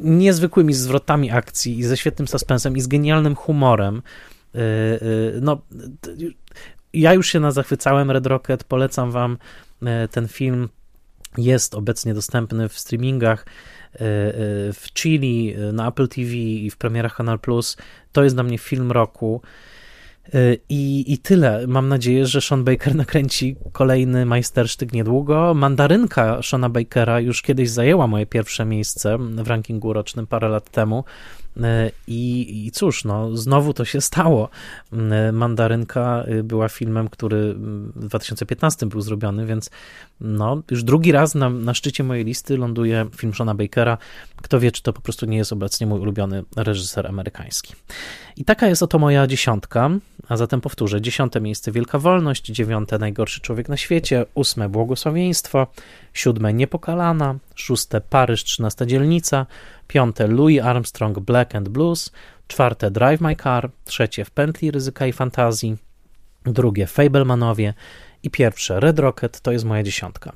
[0.00, 4.02] niezwykłymi zwrotami akcji i ze świetnym suspensem i z genialnym humorem.
[4.54, 4.60] E,
[5.40, 5.62] no,
[6.92, 9.38] ja już się na zachwycałem Red Rocket, polecam wam
[10.10, 10.68] ten film
[11.38, 13.46] jest obecnie dostępny w streamingach
[13.94, 14.02] e, e,
[14.72, 17.76] w Chili, e, na Apple TV i w premierach Kanal Plus.
[18.12, 19.42] To jest dla mnie film roku.
[20.68, 21.66] I, I tyle.
[21.66, 25.54] Mam nadzieję, że Sean Baker nakręci kolejny majstersztyk niedługo.
[25.54, 31.04] Mandarynka Seana Bakera już kiedyś zajęła moje pierwsze miejsce w rankingu rocznym parę lat temu.
[31.56, 34.48] E, I, I cóż, no, znowu to się stało.
[34.92, 39.70] E, Mandarynka e, była filmem, który w 2015 był zrobiony, więc
[40.20, 43.98] no, już drugi raz na, na szczycie mojej listy ląduje film Shona Bakera.
[44.36, 47.74] Kto wie, czy to po prostu nie jest obecnie mój ulubiony reżyser amerykański.
[48.36, 49.90] I taka jest oto moja dziesiątka,
[50.28, 51.00] a zatem powtórzę.
[51.00, 55.66] Dziesiąte miejsce Wielka Wolność, dziewiąte Najgorszy Człowiek na świecie, ósme Błogosławieństwo,
[56.12, 59.46] siódme Niepokalana, szóste Paryż, trzynasta dzielnica,
[59.90, 62.12] piąte Louis Armstrong Black and Blues,
[62.48, 65.76] czwarte Drive My Car, trzecie W pętli ryzyka i fantazji,
[66.44, 67.74] drugie Fablemanowie
[68.22, 70.32] i pierwsze Red Rocket to jest moja dziesiątka.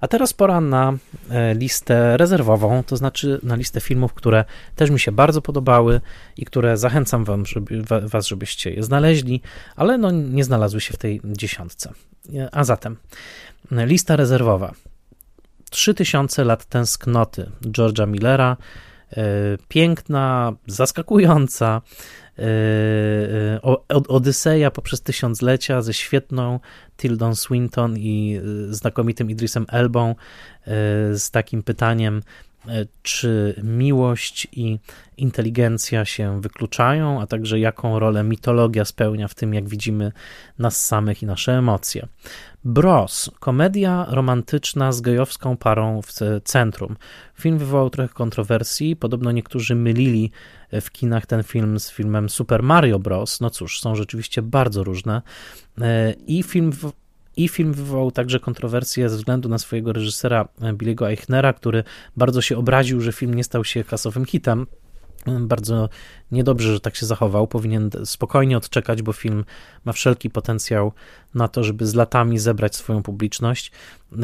[0.00, 0.92] A teraz pora na
[1.30, 4.44] e, listę rezerwową, to znaczy na listę filmów, które
[4.76, 6.00] też mi się bardzo podobały
[6.36, 9.40] i które zachęcam wam, żeby, was, żebyście je znaleźli,
[9.76, 11.92] ale no nie znalazły się w tej dziesiątce.
[12.34, 12.96] E, a zatem
[13.70, 14.74] lista rezerwowa.
[15.74, 18.56] 3000 lat tęsknoty George'a Millera.
[19.16, 19.22] E,
[19.68, 21.82] piękna, zaskakująca
[22.38, 23.60] e, e,
[24.08, 26.60] Odyseja poprzez tysiąclecia ze świetną
[26.96, 30.14] Tildą Swinton i znakomitym Idrisem Elbą
[31.12, 32.22] z takim pytaniem
[33.02, 34.78] czy miłość i
[35.16, 40.12] inteligencja się wykluczają, a także jaką rolę mitologia spełnia w tym, jak widzimy
[40.58, 42.08] nas samych i nasze emocje.
[42.64, 46.12] Bros, komedia romantyczna z gejowską parą w
[46.44, 46.96] centrum.
[47.40, 48.96] Film wywołał trochę kontrowersji.
[48.96, 50.30] Podobno niektórzy mylili
[50.72, 53.40] w kinach ten film z filmem Super Mario Bros.
[53.40, 55.22] No cóż, są rzeczywiście bardzo różne.
[55.80, 56.72] E, I film
[57.36, 61.84] i film wywołał także kontrowersje ze względu na swojego reżysera Billy'ego Eichnera, który
[62.16, 64.66] bardzo się obraził, że film nie stał się kasowym hitem.
[65.40, 65.88] Bardzo
[66.32, 67.46] niedobrze, że tak się zachował.
[67.46, 69.44] Powinien spokojnie odczekać, bo film
[69.84, 70.92] ma wszelki potencjał
[71.34, 73.72] na to, żeby z latami zebrać swoją publiczność.
[74.12, 74.16] E,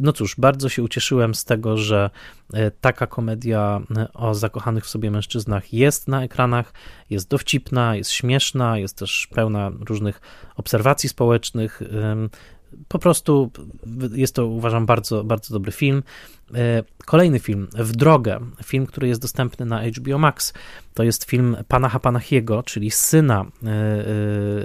[0.00, 2.10] no cóż, bardzo się ucieszyłem z tego, że
[2.52, 3.80] e, taka komedia
[4.14, 6.72] o zakochanych w sobie mężczyznach jest na ekranach,
[7.10, 10.20] jest dowcipna, jest śmieszna, jest też pełna różnych
[10.56, 11.82] obserwacji społecznych
[12.88, 13.50] po prostu
[14.14, 16.02] jest to, uważam, bardzo, bardzo dobry film.
[16.54, 20.52] E, kolejny film, W drogę, film, który jest dostępny na HBO Max,
[20.94, 23.70] to jest film Panaha Panahiego, czyli syna e,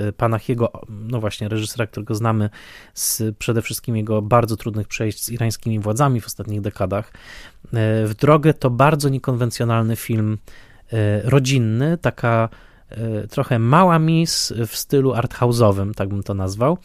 [0.08, 2.50] e, Panahiego, no właśnie, reżysera, którego znamy
[2.94, 7.14] z przede wszystkim jego bardzo trudnych przejść z irańskimi władzami w ostatnich dekadach.
[8.06, 10.38] W drogę to bardzo niekonwencjonalny film
[11.24, 12.50] rodzinny, taka
[13.30, 16.78] trochę mała miss w stylu arthouse'owym, tak bym to nazwał.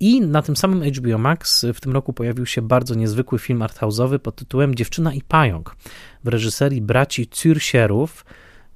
[0.00, 4.18] I na tym samym HBO Max w tym roku pojawił się bardzo niezwykły film arthouse'owy
[4.18, 5.76] pod tytułem Dziewczyna i pająk
[6.24, 8.08] w reżyserii braci Cürsierów.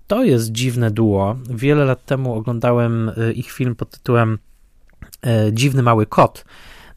[0.07, 1.37] To jest dziwne duo.
[1.51, 4.39] Wiele lat temu oglądałem e, ich film pod tytułem
[5.27, 6.45] e, Dziwny Mały Kot.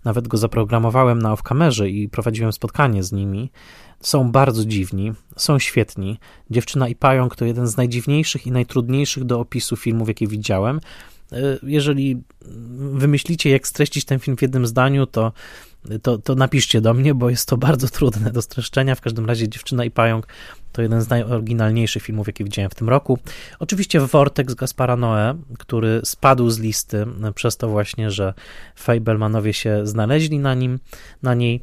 [0.06, 3.52] Nawet go zaprogramowałem na off-kamerze i prowadziłem spotkanie z nimi.
[4.04, 6.20] Są bardzo dziwni, są świetni.
[6.50, 10.80] Dziewczyna i pająk to jeden z najdziwniejszych i najtrudniejszych do opisu filmów, jakie widziałem.
[11.32, 12.22] E, jeżeli
[12.94, 15.32] wymyślicie, jak streścić ten film w jednym zdaniu, to,
[16.02, 18.96] to, to napiszcie do mnie, bo jest to bardzo trudne do streszczenia.
[18.96, 20.28] W każdym razie Dziewczyna i Pająk
[20.72, 23.20] to jeden z najoryginalniejszych filmów, jakie widziałem w tym roku.
[23.60, 28.34] Oczywiście Vortex Gaspara Noé, który spadł z listy przez to właśnie, że
[28.76, 30.80] Fablemanowie się znaleźli na nim,
[31.24, 31.62] na niej.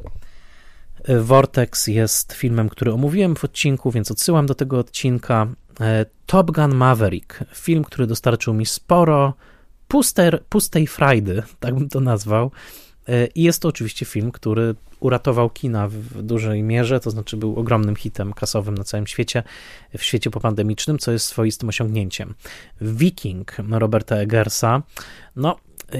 [1.21, 5.47] Vortex jest filmem, który omówiłem w odcinku, więc odsyłam do tego odcinka.
[5.81, 9.35] E, Top Gun Maverick, film, który dostarczył mi sporo
[9.89, 12.51] pustej, pustej frajdy, tak bym to nazwał.
[13.09, 17.57] E, I jest to oczywiście film, który uratował kina w dużej mierze, to znaczy był
[17.57, 19.43] ogromnym hitem kasowym na całym świecie,
[19.99, 22.35] w świecie popandemicznym, co jest swoistym osiągnięciem.
[22.81, 24.83] Viking Roberta Eggersa,
[25.37, 25.57] no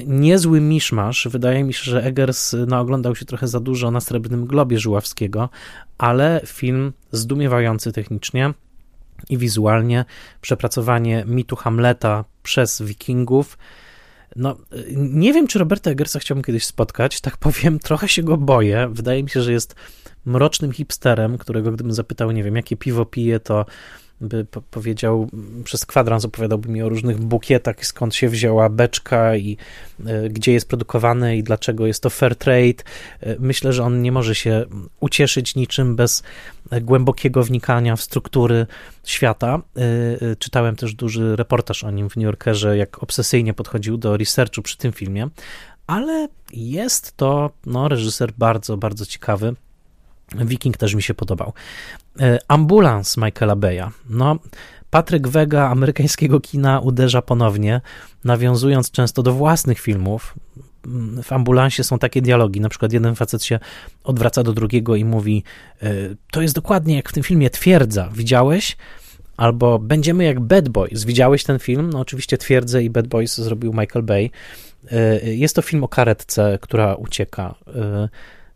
[0.07, 1.29] niezły miszmasz.
[1.31, 5.49] Wydaje mi się, że Eggers no, oglądał się trochę za dużo na Srebrnym Globie Żuławskiego,
[5.99, 8.55] ale film zdumiewający technicznie
[9.29, 10.05] i wizualnie.
[10.41, 13.59] Przepracowanie mitu Hamleta przez Wikingów.
[14.37, 14.57] No,
[14.97, 18.89] nie wiem, czy Roberta Eggersa chciałbym kiedyś spotkać, tak powiem, trochę się go boję.
[18.93, 19.75] Wydaje mi się, że jest
[20.25, 23.67] mrocznym hipsterem, którego gdybym zapytał, nie wiem, jakie piwo pije, to
[24.21, 25.29] by powiedział,
[25.65, 29.57] przez kwadrans opowiadałby mi o różnych bukietach, skąd się wzięła beczka i
[30.01, 32.83] y, gdzie jest produkowane i dlaczego jest to fair trade.
[33.27, 34.65] Y, myślę, że on nie może się
[35.01, 36.23] ucieszyć niczym bez
[36.81, 38.67] głębokiego wnikania w struktury
[39.05, 39.61] świata.
[40.33, 44.63] Y, czytałem też duży reportaż o nim w New Yorkerze, jak obsesyjnie podchodził do researchu
[44.63, 45.29] przy tym filmie,
[45.87, 49.55] ale jest to no, reżyser bardzo, bardzo ciekawy.
[50.37, 51.53] Viking też mi się podobał.
[52.21, 53.91] E, ambulans Michaela Beya.
[54.09, 54.37] No,
[54.91, 57.81] Patryk Wega amerykańskiego kina uderza ponownie,
[58.25, 60.35] nawiązując często do własnych filmów.
[61.23, 63.59] W ambulansie są takie dialogi, na przykład jeden facet się
[64.05, 65.45] odwraca do drugiego i mówi:
[65.83, 65.93] e,
[66.33, 68.77] To jest dokładnie jak w tym filmie Twierdza, widziałeś?
[69.37, 71.05] Albo będziemy jak Bad Boys.
[71.05, 71.91] Widziałeś ten film?
[71.91, 74.31] No, oczywiście Twierdzę i Bad Boys zrobił Michael Bay.
[74.91, 77.55] E, jest to film o karetce, która ucieka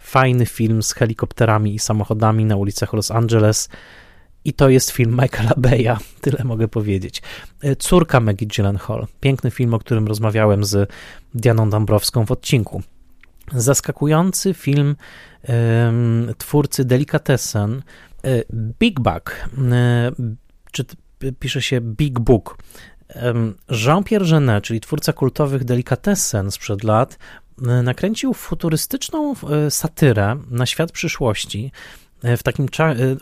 [0.04, 3.68] fajny film z helikopterami i samochodami na ulicach Los Angeles.
[4.44, 7.22] I to jest film Michaela Beya, tyle mogę powiedzieć.
[7.62, 10.90] E, Córka Maggie Gyllenhaal, piękny film, o którym rozmawiałem z
[11.34, 12.82] Dianą Dambrowską w odcinku.
[13.52, 14.96] Zaskakujący film
[16.38, 17.82] twórcy Delicatessen,
[18.24, 20.10] e, Big Buck, e,
[20.72, 20.84] czy
[21.38, 22.58] pisze się Big Book.
[23.68, 27.18] Jean-Pierre Genet, czyli twórca kultowych Delicatessen sprzed lat,
[27.58, 31.72] nakręcił futurystyczną e, satyrę na świat przyszłości,
[32.22, 32.66] e, w takim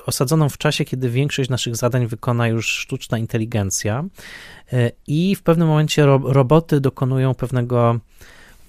[0.06, 4.04] osadzoną w czasie, kiedy większość naszych zadań wykona już sztuczna inteligencja
[5.06, 8.00] i w pewnym momencie ro roboty dokonują pewnego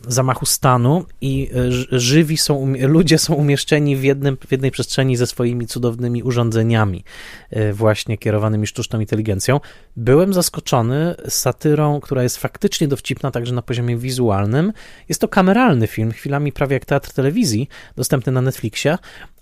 [0.07, 5.27] zamachu stanu i e, żywi są, ludzie są umieszczeni w, jednym, w jednej przestrzeni ze
[5.27, 7.03] swoimi cudownymi urządzeniami,
[7.49, 9.59] e, właśnie kierowanymi sztuczną inteligencją.
[9.95, 14.73] Byłem zaskoczony satyrą, która jest faktycznie dowcipna także na poziomie wizualnym.
[15.09, 18.97] Jest to kameralny film, chwilami prawie jak teatr telewizji, dostępny na Netflixie,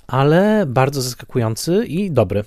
[0.07, 2.43] ale bardzo zaskakujący i dobry.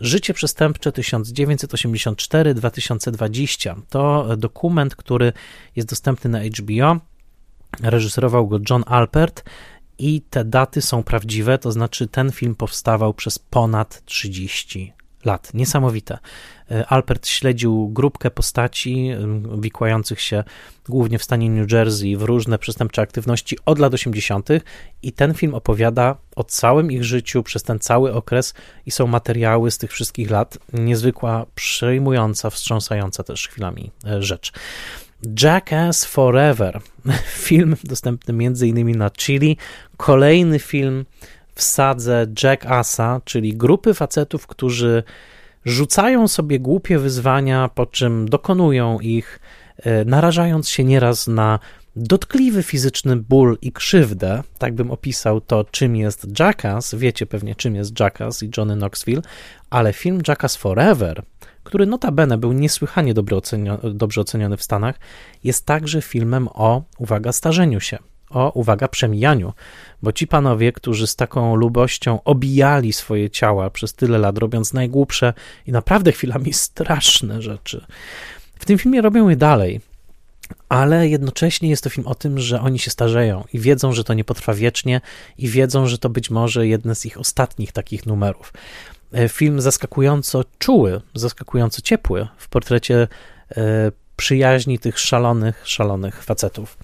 [0.00, 5.32] Życie przestępcze 1984-2020 to dokument, który
[5.76, 7.09] jest dostępny na HBO
[7.82, 9.44] Reżyserował go John Alpert
[9.98, 14.92] i te daty są prawdziwe, to znaczy ten film powstawał przez ponad 30
[15.24, 15.54] lat.
[15.54, 16.18] Niesamowite.
[16.70, 19.10] E, Albert śledził grupkę postaci
[19.58, 20.44] wikłających się
[20.88, 24.48] głównie w stanie New Jersey w różne przestępcze aktywności od lat 80.
[25.02, 28.54] i ten film opowiada o całym ich życiu przez ten cały okres
[28.86, 30.58] i są materiały z tych wszystkich lat.
[30.72, 34.52] Niezwykła, przejmująca, wstrząsająca też chwilami e, rzecz.
[35.42, 36.80] Jackass Forever,
[37.48, 38.98] film dostępny m.in.
[38.98, 39.56] na Chili,
[39.96, 41.04] kolejny film
[41.54, 45.02] w sadze Jackassa, czyli grupy facetów, którzy
[45.64, 49.40] rzucają sobie głupie wyzwania, po czym dokonują ich,
[49.76, 51.58] e, narażając się nieraz na
[51.96, 54.42] dotkliwy fizyczny ból i krzywdę.
[54.58, 56.94] Tak bym opisał to, czym jest Jackass.
[56.94, 59.22] Wiecie pewnie, czym jest Jackass i Johnny Knoxville,
[59.70, 61.22] ale film Jackass Forever,
[61.64, 63.14] który notabene był niesłychanie
[63.94, 64.98] dobrze oceniony w Stanach,
[65.44, 67.98] jest także filmem o, uwaga, starzeniu się
[68.30, 69.52] o, uwaga, przemijaniu,
[70.02, 75.34] bo ci panowie, którzy z taką lubością obijali swoje ciała przez tyle lat, robiąc najgłupsze
[75.66, 77.86] i naprawdę chwilami straszne rzeczy,
[78.58, 79.80] w tym filmie robią je dalej.
[80.68, 84.14] Ale jednocześnie jest to film o tym, że oni się starzeją i wiedzą, że to
[84.14, 85.00] nie potrwa wiecznie,
[85.38, 88.52] i wiedzą, że to być może jeden z ich ostatnich takich numerów.
[89.12, 93.08] E, film zaskakująco czuły, zaskakująco ciepły w portrecie
[93.56, 96.78] e, przyjaźni tych szalonych, szalonych facetów.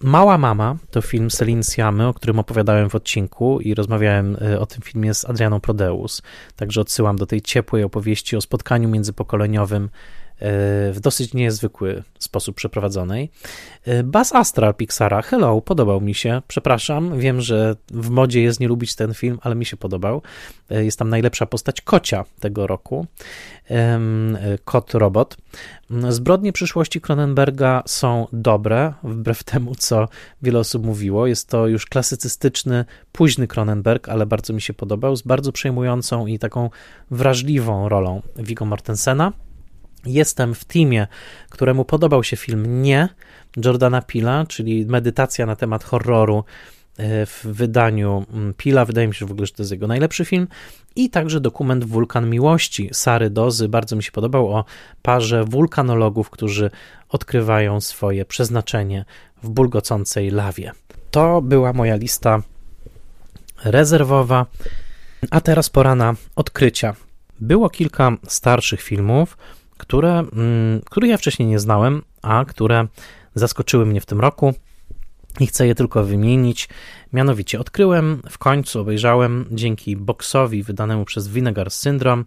[0.00, 4.66] Mała Mama to film Celine Siamy, o którym opowiadałem w odcinku i rozmawiałem e, o
[4.66, 6.22] tym filmie z Adrianą Prodeus.
[6.56, 13.30] Także odsyłam do tej ciepłej opowieści o spotkaniu międzypokoleniowym E, w dosyć niezwykły sposób przeprowadzonej.
[13.84, 18.68] E, Bas Astral Pixara, hello, podobał mi się, przepraszam, wiem, że w modzie jest nie
[18.68, 20.22] lubić ten film, ale mi się podobał.
[20.70, 23.06] E, jest tam najlepsza postać kocia tego roku,
[24.64, 25.36] kot robot.
[26.08, 30.08] Zbrodnie przyszłości Cronenberga są dobre, wbrew temu, co
[30.42, 31.26] wiele osób mówiło.
[31.26, 36.38] Jest to już klasycystyczny, późny Cronenberg, ale bardzo mi się podobał, z bardzo przejmującą i
[36.38, 36.70] taką
[37.10, 39.32] wrażliwą rolą Viggo Mortensena.
[40.06, 41.06] Jestem w teamie,
[41.50, 43.08] któremu podobał się film Nie
[43.64, 46.44] Jordana Pila, czyli medytacja na temat horroru
[46.96, 48.84] e, w wydaniu mm, Pila.
[48.84, 50.48] Wydaje mi się że w ogóle, że to jest jego najlepszy film.
[50.96, 53.68] I także dokument Wulkan Miłości Sary Dozy.
[53.68, 54.64] Bardzo mi się podobał o
[55.02, 56.70] parze wulkanologów, którzy
[57.08, 59.04] odkrywają swoje przeznaczenie
[59.42, 60.72] w bulgocącej lawie.
[61.10, 62.42] To była moja lista
[63.64, 64.46] rezerwowa.
[65.30, 66.94] A teraz pora na odkrycia.
[67.40, 69.36] Było kilka starszych filmów,
[69.84, 72.86] które, mm, które ja wcześniej nie znałem, a które
[73.34, 74.54] zaskoczyły mnie w tym roku
[75.40, 76.68] i chcę je tylko wymienić.
[77.12, 82.24] Mianowicie odkryłem, w końcu obejrzałem dzięki boksowi wydanemu przez Vinegar Syndrome,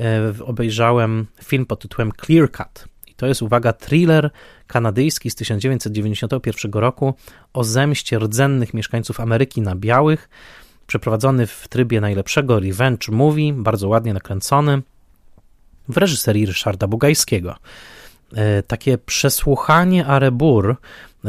[0.00, 2.88] e, obejrzałem film pod tytułem Clear Cut.
[3.06, 4.30] I to jest, uwaga, thriller
[4.66, 7.14] kanadyjski z 1991 roku
[7.52, 10.28] o zemście rdzennych mieszkańców Ameryki na białych,
[10.86, 14.82] przeprowadzony w trybie najlepszego revenge movie, bardzo ładnie nakręcony
[15.88, 17.56] w reżyserii Ryszarda Bugajskiego.
[18.34, 20.76] E, takie przesłuchanie Arebur,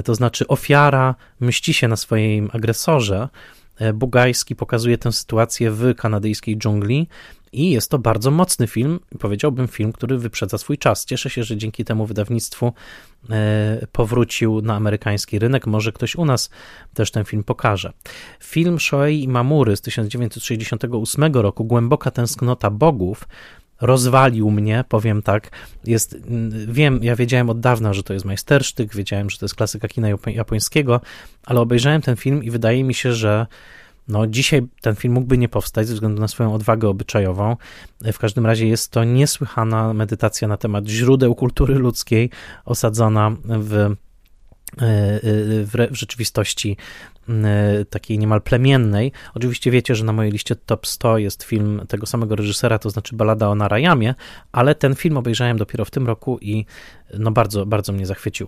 [0.03, 3.29] to znaczy ofiara mści się na swoim agresorze.
[3.77, 7.07] E, Bugajski pokazuje tę sytuację w kanadyjskiej dżungli
[7.51, 11.05] i jest to bardzo mocny film, powiedziałbym film, który wyprzedza swój czas.
[11.05, 12.73] Cieszę się, że dzięki temu wydawnictwu
[13.29, 15.67] e, powrócił na amerykański rynek.
[15.67, 16.49] Może ktoś u nas
[16.93, 17.93] też ten film pokaże.
[18.43, 23.27] Film Shoei Mamury z 1968 roku, Głęboka tęsknota bogów,
[23.81, 25.51] rozwalił mnie, powiem tak.
[25.85, 26.17] Jest,
[26.67, 30.07] wiem, ja wiedziałem od dawna, że to jest majstersztyk, wiedziałem, że to jest klasyka kina
[30.27, 31.01] japońskiego,
[31.45, 33.47] ale obejrzałem ten film i wydaje mi się, że
[34.07, 37.55] no, dzisiaj ten film mógłby nie powstać ze względu na swoją odwagę obyczajową.
[38.13, 42.29] W każdym razie jest to niesłychana medytacja na temat źródeł kultury ludzkiej,
[42.65, 43.85] osadzona w e,
[44.81, 45.19] e,
[45.65, 46.77] w, rzeczywistości
[47.89, 49.11] takiej niemal plemiennej.
[49.33, 53.15] Oczywiście wiecie, że na mojej liście top 100 jest film tego samego reżysera, to znaczy
[53.15, 54.15] Balada o Narayamie,
[54.51, 56.65] ale ten film obejrzałem dopiero w tym roku i
[57.17, 58.47] no bardzo, bardzo mnie zachwycił.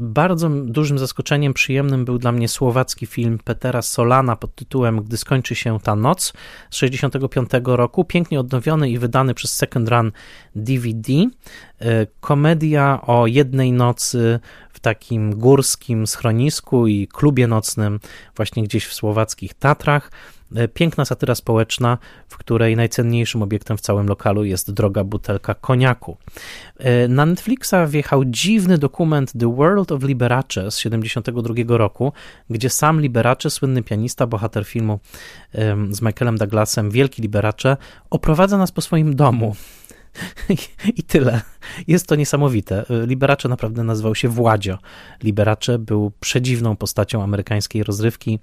[0.00, 5.54] Bardzo dużym zaskoczeniem, przyjemnym był dla mnie słowacki film Petera Solana pod tytułem Gdy skończy
[5.54, 6.32] się ta noc
[6.70, 10.12] z 65 roku, pięknie odnowiony i wydany przez Second Run
[10.56, 11.12] DVD.
[11.80, 14.40] E, komedia o jednej nocy
[14.72, 17.55] w takim górskim schronisku i klubie nocnym
[18.36, 20.10] właśnie gdzieś w słowackich Tatrach.
[20.54, 21.98] E, piękna satyra społeczna,
[22.28, 26.16] w której najcenniejszym obiektem w całym lokalu jest droga butelka koniaku.
[26.78, 32.12] E, na Netflixa wjechał dziwny dokument The World of Liberace z 1972 roku,
[32.50, 35.00] gdzie sam Liberace, słynny pianista, bohater filmu
[35.90, 37.76] z Michaelem Douglasem, Wielki Liberace,
[38.10, 39.56] oprowadza nas po swoim domu.
[40.96, 41.40] I tyle.
[41.88, 42.84] Jest to niesamowite.
[43.06, 44.78] Liberace naprawdę nazywał się Władzio.
[45.22, 48.38] Liberace był przedziwną postacią amerykańskiej rozrywki.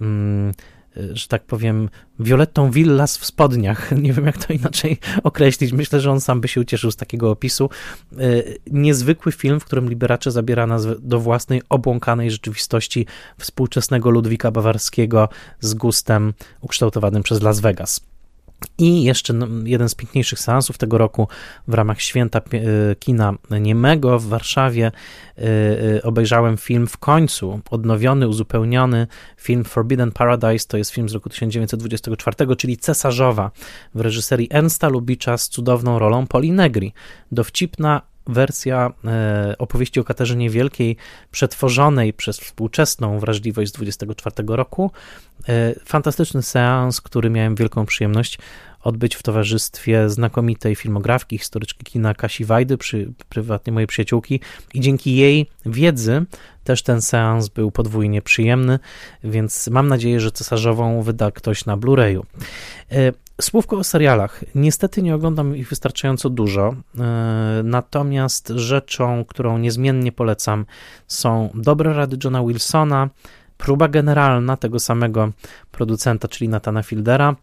[0.00, 0.52] Mm,
[0.96, 1.88] że tak powiem,
[2.20, 3.92] Violettą Villas w spodniach.
[4.02, 5.72] Nie wiem, jak to inaczej określić.
[5.72, 7.70] Myślę, że on sam by się ucieszył z takiego opisu.
[8.70, 13.06] Niezwykły film, w którym Liberace zabiera nas do własnej, obłąkanej rzeczywistości
[13.38, 15.28] współczesnego Ludwika Bawarskiego
[15.60, 18.11] z gustem ukształtowanym przez Las Vegas.
[18.78, 21.28] I jeszcze no, jeden z piękniejszych seansów tego roku
[21.68, 22.42] w ramach święta e,
[22.94, 24.86] kina niemego w Warszawie
[25.38, 25.42] e,
[25.96, 29.06] e, obejrzałem film w końcu, odnowiony, uzupełniony
[29.36, 33.50] film Forbidden Paradise, to jest film z roku 1924, czyli Cesarzowa
[33.94, 36.92] w reżyserii Ernsta Lubicza z cudowną rolą Poli Negri.
[37.32, 40.96] Dowcipna, wersja e, opowieści o Katarzynie Wielkiej,
[41.30, 44.90] przetworzonej przez współczesną wrażliwość z 24 roku.
[45.48, 48.38] E, fantastyczny seans, który miałem wielką przyjemność
[48.82, 54.40] odbyć w towarzystwie znakomitej filmografki, historyczki kina Kasi Wajdy, przy, prywatnie mojej przyjaciółki
[54.74, 56.24] i dzięki jej wiedzy
[56.64, 58.78] też ten seans był podwójnie przyjemny,
[59.24, 62.22] więc mam nadzieję, że cesarzową wyda ktoś na Blu-rayu.
[63.44, 64.44] Słówko o serialach.
[64.54, 70.66] Niestety nie oglądam ich wystarczająco dużo, e, natomiast rzeczą, którą niezmiennie polecam,
[71.06, 73.10] są dobre rady Johna Wilsona,
[73.58, 75.30] próba generalna tego samego
[75.72, 77.36] producenta, czyli Natana Fieldera,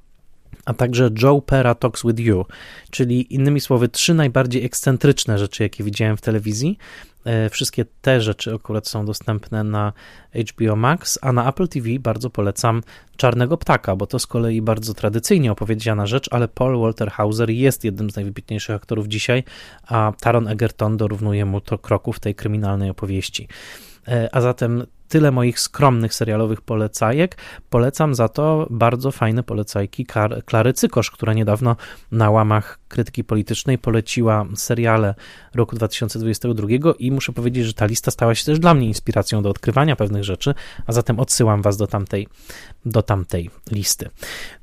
[0.65, 2.45] a także Joe Pera Talks With You,
[2.91, 6.77] czyli innymi słowy trzy najbardziej ekscentryczne rzeczy, jakie widziałem w telewizji.
[7.25, 9.93] E, wszystkie te rzeczy akurat są dostępne na
[10.35, 12.81] HBO Max, a na Apple TV bardzo polecam
[13.17, 17.83] Czarnego Ptaka, bo to z kolei bardzo tradycyjnie opowiedziana rzecz, ale Paul Walter Hauser jest
[17.83, 19.43] jednym z najwybitniejszych aktorów dzisiaj,
[19.87, 23.47] a Taron Egerton dorównuje mu to kroku w tej kryminalnej opowieści.
[24.07, 27.37] E, a zatem tyle moich skromnych serialowych polecajek.
[27.69, 30.05] Polecam za to bardzo fajne polecajki
[30.45, 31.75] Klary Cykosz, która niedawno
[32.11, 35.15] na łamach krytyki politycznej poleciła seriale
[35.55, 36.67] roku 2022
[36.99, 40.23] i muszę powiedzieć, że ta lista stała się też dla mnie inspiracją do odkrywania pewnych
[40.23, 40.53] rzeczy,
[40.87, 42.27] a zatem odsyłam was do tamtej,
[42.85, 44.09] do tamtej listy.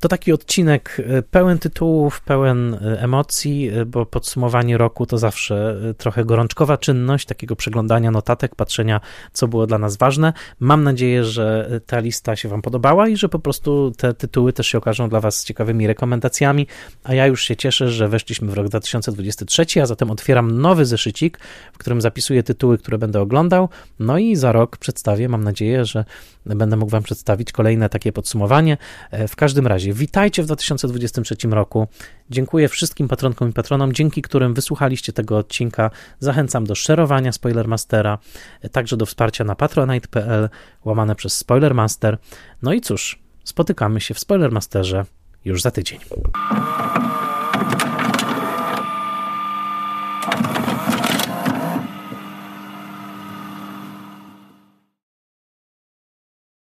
[0.01, 5.77] To taki odcinek e, pełen tytułów, pełen e, emocji, e, bo podsumowanie roku to zawsze
[5.99, 9.01] trochę gorączkowa czynność, takiego przeglądania notatek, patrzenia,
[9.33, 10.33] co było dla nas ważne.
[10.61, 14.67] Mam nadzieję, że ta lista się wam podobała i że po prostu te tytuły też
[14.67, 16.67] się okażą dla was ciekawymi rekomendacjami,
[17.05, 21.39] a ja już się cieszę, że weszliśmy w rok 2023, a zatem otwieram nowy zeszycik,
[21.73, 23.69] w którym zapisuję tytuły, które będę oglądał,
[23.99, 26.05] no i za rok przedstawię, mam nadzieję, że
[26.47, 28.77] będę mógł wam przedstawić kolejne takie podsumowanie.
[29.11, 31.89] E, w każdym razie, witajcie w 2023 roku.
[32.31, 35.91] Dziękuję wszystkim patronkom i patronom, dzięki którym wysłuchaliście tego odcinka.
[36.21, 38.19] Zachęcam do szerowania Spoilermastera,
[38.63, 40.49] e, także do wsparcia na patronite.pl
[40.85, 42.19] łamane przez Spoilermaster.
[42.63, 45.05] No i cóż, spotykamy się w Spoilermasterze
[45.45, 45.99] już za tydzień.